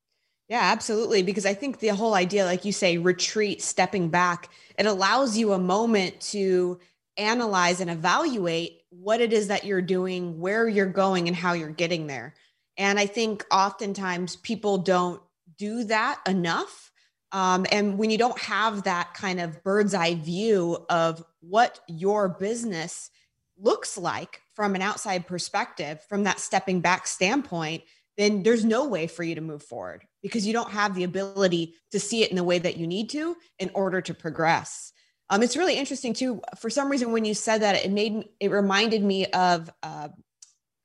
Yeah, 0.49 0.61
absolutely. 0.62 1.25
Because 1.25 1.44
I 1.44 1.55
think 1.55 1.81
the 1.81 1.88
whole 1.88 2.14
idea, 2.14 2.44
like 2.44 2.64
you 2.64 2.70
say, 2.70 2.99
retreat, 2.99 3.61
stepping 3.61 4.11
back, 4.11 4.49
it 4.79 4.87
allows 4.87 5.37
you 5.37 5.53
a 5.53 5.59
moment 5.59 6.20
to 6.33 6.79
analyze 7.16 7.81
and 7.81 7.90
evaluate 7.90 8.83
what 8.90 9.20
it 9.20 9.33
is 9.33 9.49
that 9.49 9.64
you're 9.64 9.83
doing, 9.83 10.38
where 10.38 10.68
you're 10.68 10.87
going, 10.87 11.27
and 11.27 11.37
how 11.37 11.53
you're 11.53 11.68
getting 11.70 12.07
there. 12.07 12.35
And 12.77 12.96
I 12.96 13.07
think 13.07 13.44
oftentimes 13.51 14.37
people 14.37 14.79
don't 14.79 15.20
do 15.59 15.83
that 15.85 16.20
enough. 16.29 16.92
Um, 17.33 17.66
and 17.72 17.99
when 17.99 18.11
you 18.11 18.18
don't 18.18 18.38
have 18.38 18.85
that 18.85 19.14
kind 19.14 19.40
of 19.40 19.64
bird's 19.64 19.94
eye 19.94 20.14
view 20.14 20.87
of 20.88 21.25
what 21.40 21.81
your 21.88 22.29
business 22.29 23.11
looks 23.59 23.99
like 23.99 24.42
from 24.55 24.77
an 24.77 24.83
outside 24.83 25.27
perspective, 25.27 26.01
from 26.09 26.22
that 26.22 26.38
stepping 26.38 26.81
back 26.81 27.09
standpoint, 27.09 27.83
then 28.16 28.42
there's 28.42 28.64
no 28.64 28.88
way 28.88 29.07
for 29.07 29.22
you 29.22 29.35
to 29.35 29.40
move 29.40 29.62
forward 29.62 30.07
because 30.22 30.46
you 30.46 30.52
don't 30.52 30.70
have 30.70 30.94
the 30.94 31.05
ability 31.05 31.74
to 31.92 32.00
see 32.00 32.22
it 32.22 32.31
in 32.31 32.37
the 32.37 32.44
way 32.44 32.59
that 32.59 32.76
you 32.76 32.87
need 32.87 33.11
to 33.11 33.37
in 33.59 33.70
order 33.74 34.00
to 34.00 34.14
progress. 34.14 34.92
Um, 35.29 35.42
it's 35.42 35.57
really 35.57 35.76
interesting 35.76 36.14
too. 36.14 36.40
For 36.59 36.70
some 36.70 36.88
reason, 36.88 37.12
when 37.12 37.24
you 37.24 37.35
said 37.35 37.62
that, 37.62 37.85
it 37.85 37.90
made 37.90 38.24
it 38.40 38.50
reminded 38.50 39.02
me 39.02 39.26
of 39.26 39.70
uh, 39.83 40.09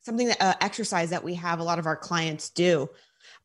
something 0.01 0.27
that 0.27 0.41
uh, 0.41 0.53
exercise 0.61 1.11
that 1.11 1.23
we 1.23 1.35
have 1.35 1.59
a 1.59 1.63
lot 1.63 1.79
of 1.79 1.85
our 1.85 1.95
clients 1.95 2.49
do, 2.49 2.89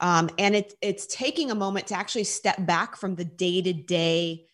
um, 0.01 0.31
and 0.39 0.57
it's 0.57 0.75
it's 0.81 1.07
taking 1.07 1.51
a 1.51 1.55
moment 1.55 1.89
to 1.89 1.95
actually 1.95 2.25
step 2.25 2.57
back 2.65 2.97
from 2.97 3.15
the 3.15 3.27
day 3.27 3.61
to 3.61 3.75
day 3.75 4.47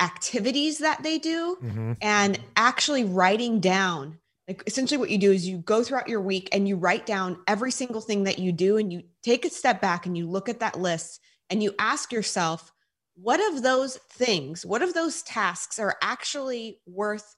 activities 0.00 0.78
that 0.78 1.02
they 1.02 1.18
do 1.18 1.56
mm-hmm. 1.62 1.92
and 2.00 2.40
actually 2.56 3.04
writing 3.04 3.60
down 3.60 4.18
like 4.48 4.62
essentially 4.66 4.98
what 4.98 5.10
you 5.10 5.18
do 5.18 5.32
is 5.32 5.46
you 5.46 5.58
go 5.58 5.82
throughout 5.82 6.08
your 6.08 6.20
week 6.20 6.48
and 6.52 6.66
you 6.66 6.76
write 6.76 7.06
down 7.06 7.38
every 7.46 7.70
single 7.70 8.00
thing 8.00 8.24
that 8.24 8.38
you 8.38 8.52
do 8.52 8.76
and 8.76 8.92
you 8.92 9.02
take 9.22 9.44
a 9.44 9.50
step 9.50 9.80
back 9.80 10.06
and 10.06 10.16
you 10.16 10.28
look 10.28 10.48
at 10.48 10.60
that 10.60 10.80
list 10.80 11.20
and 11.50 11.62
you 11.62 11.74
ask 11.78 12.12
yourself 12.12 12.72
what 13.14 13.40
of 13.52 13.62
those 13.62 13.98
things 14.10 14.64
what 14.64 14.82
of 14.82 14.94
those 14.94 15.22
tasks 15.22 15.78
are 15.78 15.96
actually 16.02 16.80
worth 16.86 17.36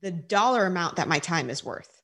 the 0.00 0.10
dollar 0.10 0.66
amount 0.66 0.96
that 0.96 1.08
my 1.08 1.18
time 1.18 1.50
is 1.50 1.64
worth? 1.64 2.02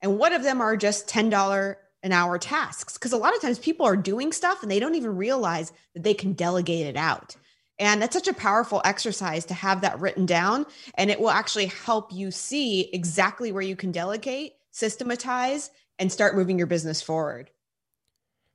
And 0.00 0.18
what 0.18 0.32
of 0.32 0.42
them 0.42 0.60
are 0.60 0.76
just 0.76 1.08
$10 1.08 1.76
an 2.02 2.12
hour 2.12 2.38
tasks? 2.38 2.94
Because 2.94 3.12
a 3.12 3.16
lot 3.16 3.34
of 3.34 3.42
times 3.42 3.58
people 3.58 3.86
are 3.86 3.96
doing 3.96 4.32
stuff 4.32 4.62
and 4.62 4.70
they 4.70 4.80
don't 4.80 4.94
even 4.94 5.16
realize 5.16 5.72
that 5.94 6.02
they 6.02 6.14
can 6.14 6.32
delegate 6.32 6.86
it 6.86 6.96
out 6.96 7.36
and 7.78 8.02
that's 8.02 8.14
such 8.14 8.28
a 8.28 8.34
powerful 8.34 8.82
exercise 8.84 9.44
to 9.46 9.54
have 9.54 9.80
that 9.82 10.00
written 10.00 10.26
down. 10.26 10.66
And 10.94 11.10
it 11.10 11.20
will 11.20 11.30
actually 11.30 11.66
help 11.66 12.12
you 12.12 12.30
see 12.30 12.90
exactly 12.92 13.52
where 13.52 13.62
you 13.62 13.76
can 13.76 13.92
delegate, 13.92 14.54
systematize, 14.70 15.70
and 15.98 16.10
start 16.10 16.36
moving 16.36 16.58
your 16.58 16.66
business 16.66 17.02
forward. 17.02 17.50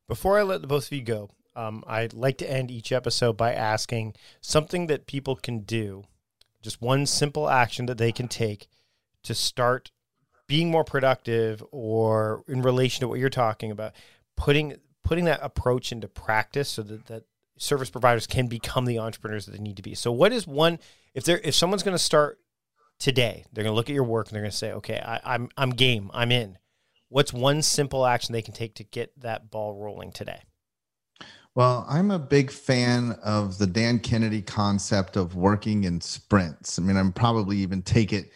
Before 0.07 0.37
I 0.37 0.43
let 0.43 0.61
the 0.61 0.67
both 0.67 0.87
of 0.87 0.91
you 0.91 1.01
go, 1.01 1.29
um, 1.55 1.83
I'd 1.87 2.13
like 2.13 2.37
to 2.39 2.49
end 2.49 2.71
each 2.71 2.91
episode 2.91 3.37
by 3.37 3.53
asking 3.53 4.15
something 4.41 4.87
that 4.87 5.07
people 5.07 5.35
can 5.35 5.59
do, 5.59 6.03
just 6.61 6.81
one 6.81 7.05
simple 7.05 7.49
action 7.49 7.85
that 7.85 7.97
they 7.97 8.11
can 8.11 8.27
take 8.27 8.67
to 9.23 9.33
start 9.33 9.91
being 10.47 10.69
more 10.69 10.83
productive 10.83 11.63
or 11.71 12.43
in 12.47 12.61
relation 12.61 13.01
to 13.01 13.07
what 13.07 13.19
you're 13.19 13.29
talking 13.29 13.71
about, 13.71 13.93
putting 14.35 14.75
putting 15.03 15.25
that 15.25 15.39
approach 15.43 15.91
into 15.91 16.07
practice 16.07 16.69
so 16.69 16.81
that, 16.81 17.05
that 17.07 17.23
service 17.57 17.89
providers 17.89 18.27
can 18.27 18.47
become 18.47 18.85
the 18.85 18.99
entrepreneurs 18.99 19.45
that 19.45 19.51
they 19.51 19.61
need 19.61 19.77
to 19.77 19.83
be. 19.83 19.95
So 19.95 20.11
what 20.11 20.31
is 20.31 20.47
one 20.47 20.79
if 21.13 21.23
they're 21.23 21.41
if 21.43 21.55
someone's 21.55 21.83
going 21.83 21.95
to 21.95 22.03
start 22.03 22.39
today, 22.99 23.45
they're 23.51 23.63
going 23.63 23.73
to 23.73 23.75
look 23.75 23.89
at 23.89 23.93
your 23.93 24.03
work 24.03 24.27
and 24.27 24.35
they're 24.35 24.41
going 24.41 24.51
to 24.51 24.57
say, 24.57 24.71
okay, 24.73 25.01
I, 25.03 25.19
I'm 25.23 25.49
I'm 25.57 25.71
game, 25.71 26.09
I'm 26.13 26.31
in. 26.31 26.57
What's 27.09 27.31
one 27.31 27.61
simple 27.61 28.05
action 28.05 28.33
they 28.33 28.41
can 28.41 28.53
take 28.53 28.75
to 28.75 28.83
get 28.83 29.19
that 29.21 29.51
ball 29.51 29.75
rolling 29.75 30.11
today? 30.11 30.41
Well, 31.55 31.85
I'm 31.87 32.09
a 32.09 32.17
big 32.17 32.49
fan 32.49 33.11
of 33.23 33.59
the 33.59 33.67
Dan 33.67 33.99
Kennedy 33.99 34.41
concept 34.41 35.15
of 35.15 35.35
working 35.35 35.83
in 35.83 36.01
sprints. 36.01 36.79
I 36.79 36.81
mean, 36.81 36.97
I'm 36.97 37.13
probably 37.13 37.57
even 37.57 37.83
take 37.83 38.11
it, 38.11 38.31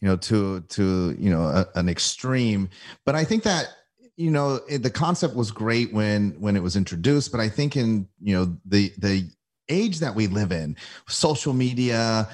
you 0.00 0.08
know, 0.08 0.16
to 0.16 0.60
to 0.60 1.16
you 1.16 1.30
know 1.30 1.42
a, 1.42 1.66
an 1.76 1.88
extreme, 1.88 2.68
but 3.04 3.14
I 3.14 3.22
think 3.24 3.44
that 3.44 3.68
you 4.16 4.30
know 4.30 4.60
it, 4.68 4.82
the 4.82 4.90
concept 4.90 5.34
was 5.34 5.50
great 5.50 5.92
when 5.92 6.30
when 6.40 6.56
it 6.56 6.62
was 6.62 6.76
introduced 6.76 7.30
but 7.30 7.40
i 7.40 7.48
think 7.48 7.76
in 7.76 8.08
you 8.20 8.34
know 8.34 8.56
the 8.64 8.92
the 8.98 9.28
age 9.68 9.98
that 9.98 10.14
we 10.14 10.26
live 10.26 10.52
in 10.52 10.76
social 11.08 11.52
media 11.52 12.28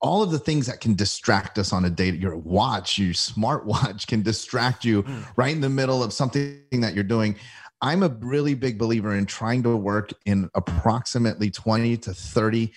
all 0.00 0.22
of 0.22 0.30
the 0.30 0.38
things 0.38 0.66
that 0.66 0.80
can 0.80 0.94
distract 0.94 1.58
us 1.58 1.72
on 1.72 1.84
a 1.84 1.90
day 1.90 2.10
your 2.10 2.36
watch 2.36 2.98
your 2.98 3.12
smartwatch 3.12 4.06
can 4.06 4.22
distract 4.22 4.84
you 4.84 5.02
mm. 5.02 5.26
right 5.36 5.54
in 5.54 5.60
the 5.60 5.68
middle 5.68 6.02
of 6.02 6.12
something 6.12 6.58
that 6.72 6.94
you're 6.94 7.04
doing 7.04 7.36
i'm 7.80 8.02
a 8.02 8.08
really 8.20 8.54
big 8.54 8.78
believer 8.78 9.14
in 9.14 9.26
trying 9.26 9.62
to 9.62 9.76
work 9.76 10.12
in 10.24 10.50
approximately 10.54 11.50
20 11.50 11.96
to 11.98 12.12
30 12.12 12.72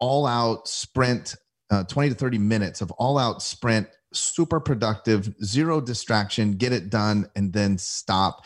all 0.00 0.26
out 0.26 0.66
sprint 0.66 1.36
uh, 1.70 1.82
20 1.84 2.10
to 2.10 2.14
30 2.14 2.38
minutes 2.38 2.80
of 2.80 2.90
all 2.92 3.16
out 3.18 3.42
sprint 3.42 3.88
super 4.16 4.60
productive, 4.60 5.34
zero 5.42 5.80
distraction, 5.80 6.52
get 6.52 6.72
it 6.72 6.90
done, 6.90 7.28
and 7.36 7.52
then 7.52 7.76
stop. 7.78 8.44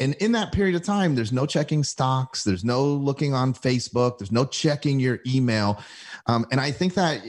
And 0.00 0.14
in 0.14 0.32
that 0.32 0.52
period 0.52 0.74
of 0.74 0.82
time, 0.82 1.14
there's 1.14 1.32
no 1.32 1.46
checking 1.46 1.84
stocks, 1.84 2.42
there's 2.42 2.64
no 2.64 2.84
looking 2.84 3.32
on 3.32 3.54
Facebook, 3.54 4.18
there's 4.18 4.32
no 4.32 4.44
checking 4.44 4.98
your 4.98 5.20
email. 5.26 5.80
Um, 6.26 6.46
and 6.50 6.60
I 6.60 6.70
think 6.70 6.94
that 6.94 7.22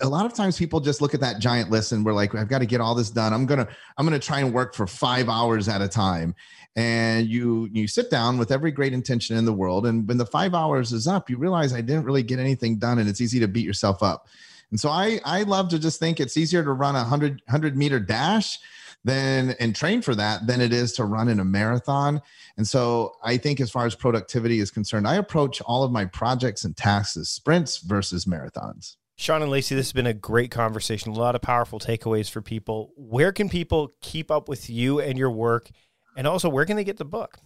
a 0.00 0.08
lot 0.08 0.26
of 0.26 0.34
times 0.34 0.58
people 0.58 0.80
just 0.80 1.00
look 1.00 1.14
at 1.14 1.20
that 1.20 1.38
giant 1.38 1.70
list 1.70 1.92
and 1.92 2.04
we're 2.04 2.12
like, 2.12 2.34
I've 2.34 2.48
got 2.48 2.58
to 2.58 2.66
get 2.66 2.80
all 2.80 2.94
this 2.94 3.10
done. 3.10 3.32
I'm 3.32 3.46
gonna 3.46 3.68
I'm 3.96 4.04
gonna 4.04 4.18
try 4.18 4.40
and 4.40 4.52
work 4.52 4.74
for 4.74 4.86
five 4.86 5.28
hours 5.28 5.68
at 5.68 5.80
a 5.80 5.88
time. 5.88 6.34
And 6.76 7.28
you 7.28 7.68
you 7.72 7.88
sit 7.88 8.10
down 8.10 8.38
with 8.38 8.50
every 8.52 8.70
great 8.70 8.92
intention 8.92 9.36
in 9.36 9.44
the 9.44 9.52
world, 9.52 9.86
and 9.86 10.06
when 10.06 10.16
the 10.16 10.26
five 10.26 10.54
hours 10.54 10.92
is 10.92 11.08
up, 11.08 11.28
you 11.28 11.36
realize 11.36 11.72
I 11.72 11.80
didn't 11.80 12.04
really 12.04 12.22
get 12.22 12.38
anything 12.38 12.78
done, 12.78 12.98
and 12.98 13.08
it's 13.08 13.20
easy 13.20 13.40
to 13.40 13.48
beat 13.48 13.64
yourself 13.64 14.02
up. 14.02 14.28
And 14.70 14.78
so 14.78 14.90
I 14.90 15.20
I 15.24 15.42
love 15.42 15.68
to 15.70 15.78
just 15.78 15.98
think 15.98 16.20
it's 16.20 16.36
easier 16.36 16.62
to 16.62 16.72
run 16.72 16.94
a 16.94 17.00
100 17.00 17.42
100 17.46 17.76
meter 17.76 18.00
dash 18.00 18.58
than 19.04 19.50
and 19.60 19.74
train 19.74 20.02
for 20.02 20.14
that 20.14 20.46
than 20.46 20.60
it 20.60 20.72
is 20.72 20.92
to 20.94 21.04
run 21.04 21.28
in 21.28 21.40
a 21.40 21.44
marathon. 21.44 22.20
And 22.56 22.66
so 22.66 23.12
I 23.22 23.36
think 23.36 23.60
as 23.60 23.70
far 23.70 23.86
as 23.86 23.94
productivity 23.94 24.58
is 24.60 24.70
concerned, 24.70 25.06
I 25.06 25.16
approach 25.16 25.60
all 25.62 25.84
of 25.84 25.92
my 25.92 26.04
projects 26.04 26.64
and 26.64 26.76
tasks 26.76 27.16
as 27.16 27.28
sprints 27.28 27.78
versus 27.78 28.24
marathons. 28.24 28.96
Shawn 29.16 29.42
and 29.42 29.50
Lacey, 29.50 29.74
this 29.74 29.86
has 29.86 29.92
been 29.92 30.06
a 30.06 30.14
great 30.14 30.52
conversation. 30.52 31.10
A 31.10 31.14
lot 31.14 31.34
of 31.34 31.42
powerful 31.42 31.80
takeaways 31.80 32.30
for 32.30 32.40
people. 32.40 32.92
Where 32.96 33.32
can 33.32 33.48
people 33.48 33.94
keep 34.00 34.30
up 34.30 34.48
with 34.48 34.70
you 34.70 35.00
and 35.00 35.18
your 35.18 35.30
work? 35.30 35.70
And 36.16 36.26
also, 36.26 36.48
where 36.48 36.64
can 36.64 36.76
they 36.76 36.84
get 36.84 36.98
the 36.98 37.04
book? 37.04 37.38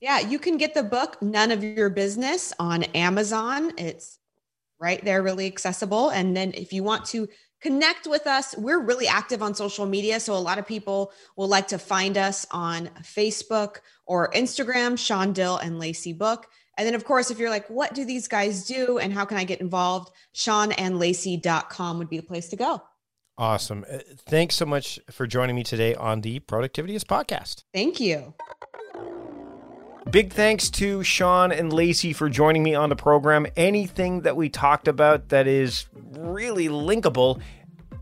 Yeah, 0.00 0.20
you 0.20 0.38
can 0.38 0.58
get 0.58 0.74
the 0.74 0.82
book 0.82 1.20
None 1.22 1.50
of 1.50 1.64
Your 1.64 1.88
Business 1.88 2.52
on 2.58 2.82
Amazon. 2.94 3.72
It's 3.78 4.18
right 4.84 5.04
there, 5.04 5.22
really 5.22 5.46
accessible. 5.46 6.10
And 6.10 6.36
then 6.36 6.52
if 6.54 6.72
you 6.72 6.84
want 6.84 7.06
to 7.06 7.28
connect 7.60 8.06
with 8.06 8.26
us, 8.26 8.54
we're 8.56 8.80
really 8.80 9.08
active 9.08 9.42
on 9.42 9.54
social 9.54 9.86
media. 9.86 10.20
So 10.20 10.34
a 10.34 10.38
lot 10.38 10.58
of 10.58 10.66
people 10.66 11.12
will 11.36 11.48
like 11.48 11.68
to 11.68 11.78
find 11.78 12.18
us 12.18 12.46
on 12.50 12.90
Facebook 13.02 13.78
or 14.06 14.30
Instagram, 14.32 14.98
Shawn 14.98 15.32
Dill 15.32 15.56
and 15.56 15.78
Lacey 15.78 16.12
Book. 16.12 16.46
And 16.76 16.86
then, 16.86 16.94
of 16.94 17.04
course, 17.04 17.30
if 17.30 17.38
you're 17.38 17.50
like, 17.50 17.68
what 17.70 17.94
do 17.94 18.04
these 18.04 18.28
guys 18.28 18.66
do 18.66 18.98
and 18.98 19.12
how 19.12 19.24
can 19.24 19.38
I 19.38 19.44
get 19.44 19.60
involved? 19.60 20.10
ShawnandLacey.com 20.34 21.98
would 21.98 22.10
be 22.10 22.18
the 22.18 22.22
place 22.22 22.48
to 22.48 22.56
go. 22.56 22.82
Awesome. 23.38 23.84
Uh, 23.90 23.98
thanks 24.26 24.54
so 24.54 24.66
much 24.66 25.00
for 25.10 25.26
joining 25.26 25.56
me 25.56 25.64
today 25.64 25.94
on 25.94 26.20
the 26.20 26.40
Productivityist 26.40 27.06
podcast. 27.06 27.64
Thank 27.72 27.98
you. 27.98 28.34
Big 30.10 30.32
thanks 30.32 30.70
to 30.70 31.02
Shawn 31.02 31.50
and 31.50 31.72
Lacey 31.72 32.12
for 32.12 32.28
joining 32.28 32.62
me 32.62 32.74
on 32.74 32.88
the 32.88 32.96
program. 32.96 33.46
Anything 33.56 34.20
that 34.20 34.36
we 34.36 34.48
talked 34.48 34.86
about 34.86 35.30
that 35.30 35.46
is 35.46 35.86
really 36.12 36.68
linkable 36.68 37.40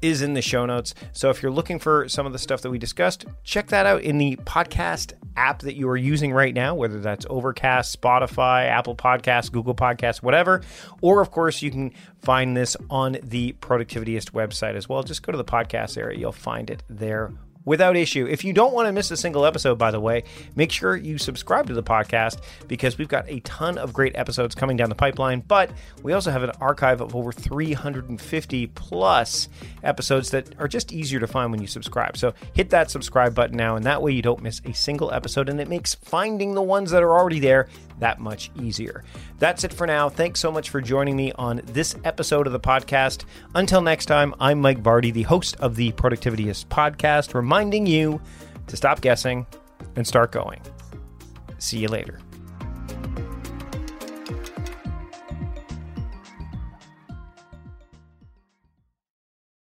is 0.02 0.20
in 0.20 0.34
the 0.34 0.42
show 0.42 0.66
notes. 0.66 0.94
So 1.12 1.30
if 1.30 1.42
you're 1.42 1.52
looking 1.52 1.78
for 1.78 2.08
some 2.08 2.26
of 2.26 2.32
the 2.32 2.38
stuff 2.38 2.60
that 2.62 2.70
we 2.70 2.78
discussed, 2.78 3.24
check 3.44 3.68
that 3.68 3.86
out 3.86 4.02
in 4.02 4.18
the 4.18 4.36
podcast 4.44 5.12
app 5.36 5.60
that 5.60 5.76
you 5.76 5.88
are 5.88 5.96
using 5.96 6.32
right 6.32 6.52
now, 6.52 6.74
whether 6.74 7.00
that's 7.00 7.24
Overcast, 7.30 7.98
Spotify, 7.98 8.66
Apple 8.66 8.96
Podcasts, 8.96 9.50
Google 9.50 9.74
Podcasts, 9.74 10.22
whatever. 10.22 10.60
Or, 11.00 11.22
of 11.22 11.30
course, 11.30 11.62
you 11.62 11.70
can 11.70 11.94
find 12.20 12.56
this 12.56 12.76
on 12.90 13.16
the 13.22 13.54
Productivityist 13.60 14.32
website 14.32 14.74
as 14.74 14.88
well. 14.88 15.02
Just 15.02 15.22
go 15.22 15.32
to 15.32 15.38
the 15.38 15.44
podcast 15.44 15.96
area, 15.96 16.18
you'll 16.18 16.32
find 16.32 16.68
it 16.68 16.82
there 16.90 17.32
without 17.64 17.96
issue. 17.96 18.26
If 18.26 18.44
you 18.44 18.52
don't 18.52 18.72
want 18.72 18.86
to 18.86 18.92
miss 18.92 19.10
a 19.10 19.16
single 19.16 19.44
episode, 19.44 19.78
by 19.78 19.90
the 19.90 20.00
way, 20.00 20.24
make 20.56 20.72
sure 20.72 20.96
you 20.96 21.18
subscribe 21.18 21.66
to 21.68 21.74
the 21.74 21.82
podcast 21.82 22.40
because 22.68 22.98
we've 22.98 23.08
got 23.08 23.24
a 23.28 23.40
ton 23.40 23.78
of 23.78 23.92
great 23.92 24.16
episodes 24.16 24.54
coming 24.54 24.76
down 24.76 24.88
the 24.88 24.94
pipeline. 24.94 25.40
But 25.40 25.70
we 26.02 26.12
also 26.12 26.30
have 26.30 26.42
an 26.42 26.52
archive 26.60 27.00
of 27.00 27.14
over 27.14 27.32
350 27.32 28.66
plus 28.68 29.48
episodes 29.82 30.30
that 30.30 30.58
are 30.58 30.68
just 30.68 30.92
easier 30.92 31.20
to 31.20 31.26
find 31.26 31.50
when 31.50 31.60
you 31.60 31.66
subscribe. 31.66 32.16
So 32.16 32.34
hit 32.54 32.70
that 32.70 32.90
subscribe 32.90 33.34
button 33.34 33.56
now, 33.56 33.76
and 33.76 33.84
that 33.86 34.02
way 34.02 34.12
you 34.12 34.22
don't 34.22 34.42
miss 34.42 34.60
a 34.64 34.72
single 34.72 35.12
episode, 35.12 35.48
and 35.48 35.60
it 35.60 35.68
makes 35.68 35.94
finding 35.94 36.54
the 36.54 36.62
ones 36.62 36.90
that 36.90 37.02
are 37.02 37.18
already 37.18 37.40
there 37.40 37.68
that 38.02 38.18
much 38.18 38.50
easier. 38.60 39.04
That's 39.38 39.62
it 39.62 39.72
for 39.72 39.86
now. 39.86 40.08
Thanks 40.08 40.40
so 40.40 40.50
much 40.50 40.70
for 40.70 40.80
joining 40.80 41.16
me 41.16 41.32
on 41.32 41.62
this 41.66 41.94
episode 42.04 42.48
of 42.48 42.52
the 42.52 42.60
podcast. 42.60 43.24
Until 43.54 43.80
next 43.80 44.06
time, 44.06 44.34
I'm 44.40 44.60
Mike 44.60 44.82
Vardy, 44.82 45.12
the 45.12 45.22
host 45.22 45.56
of 45.60 45.76
the 45.76 45.92
Productivityist 45.92 46.66
podcast, 46.66 47.32
reminding 47.32 47.86
you 47.86 48.20
to 48.66 48.76
stop 48.76 49.00
guessing 49.00 49.46
and 49.94 50.06
start 50.06 50.32
going. 50.32 50.60
See 51.58 51.78
you 51.78 51.88
later. 51.88 52.18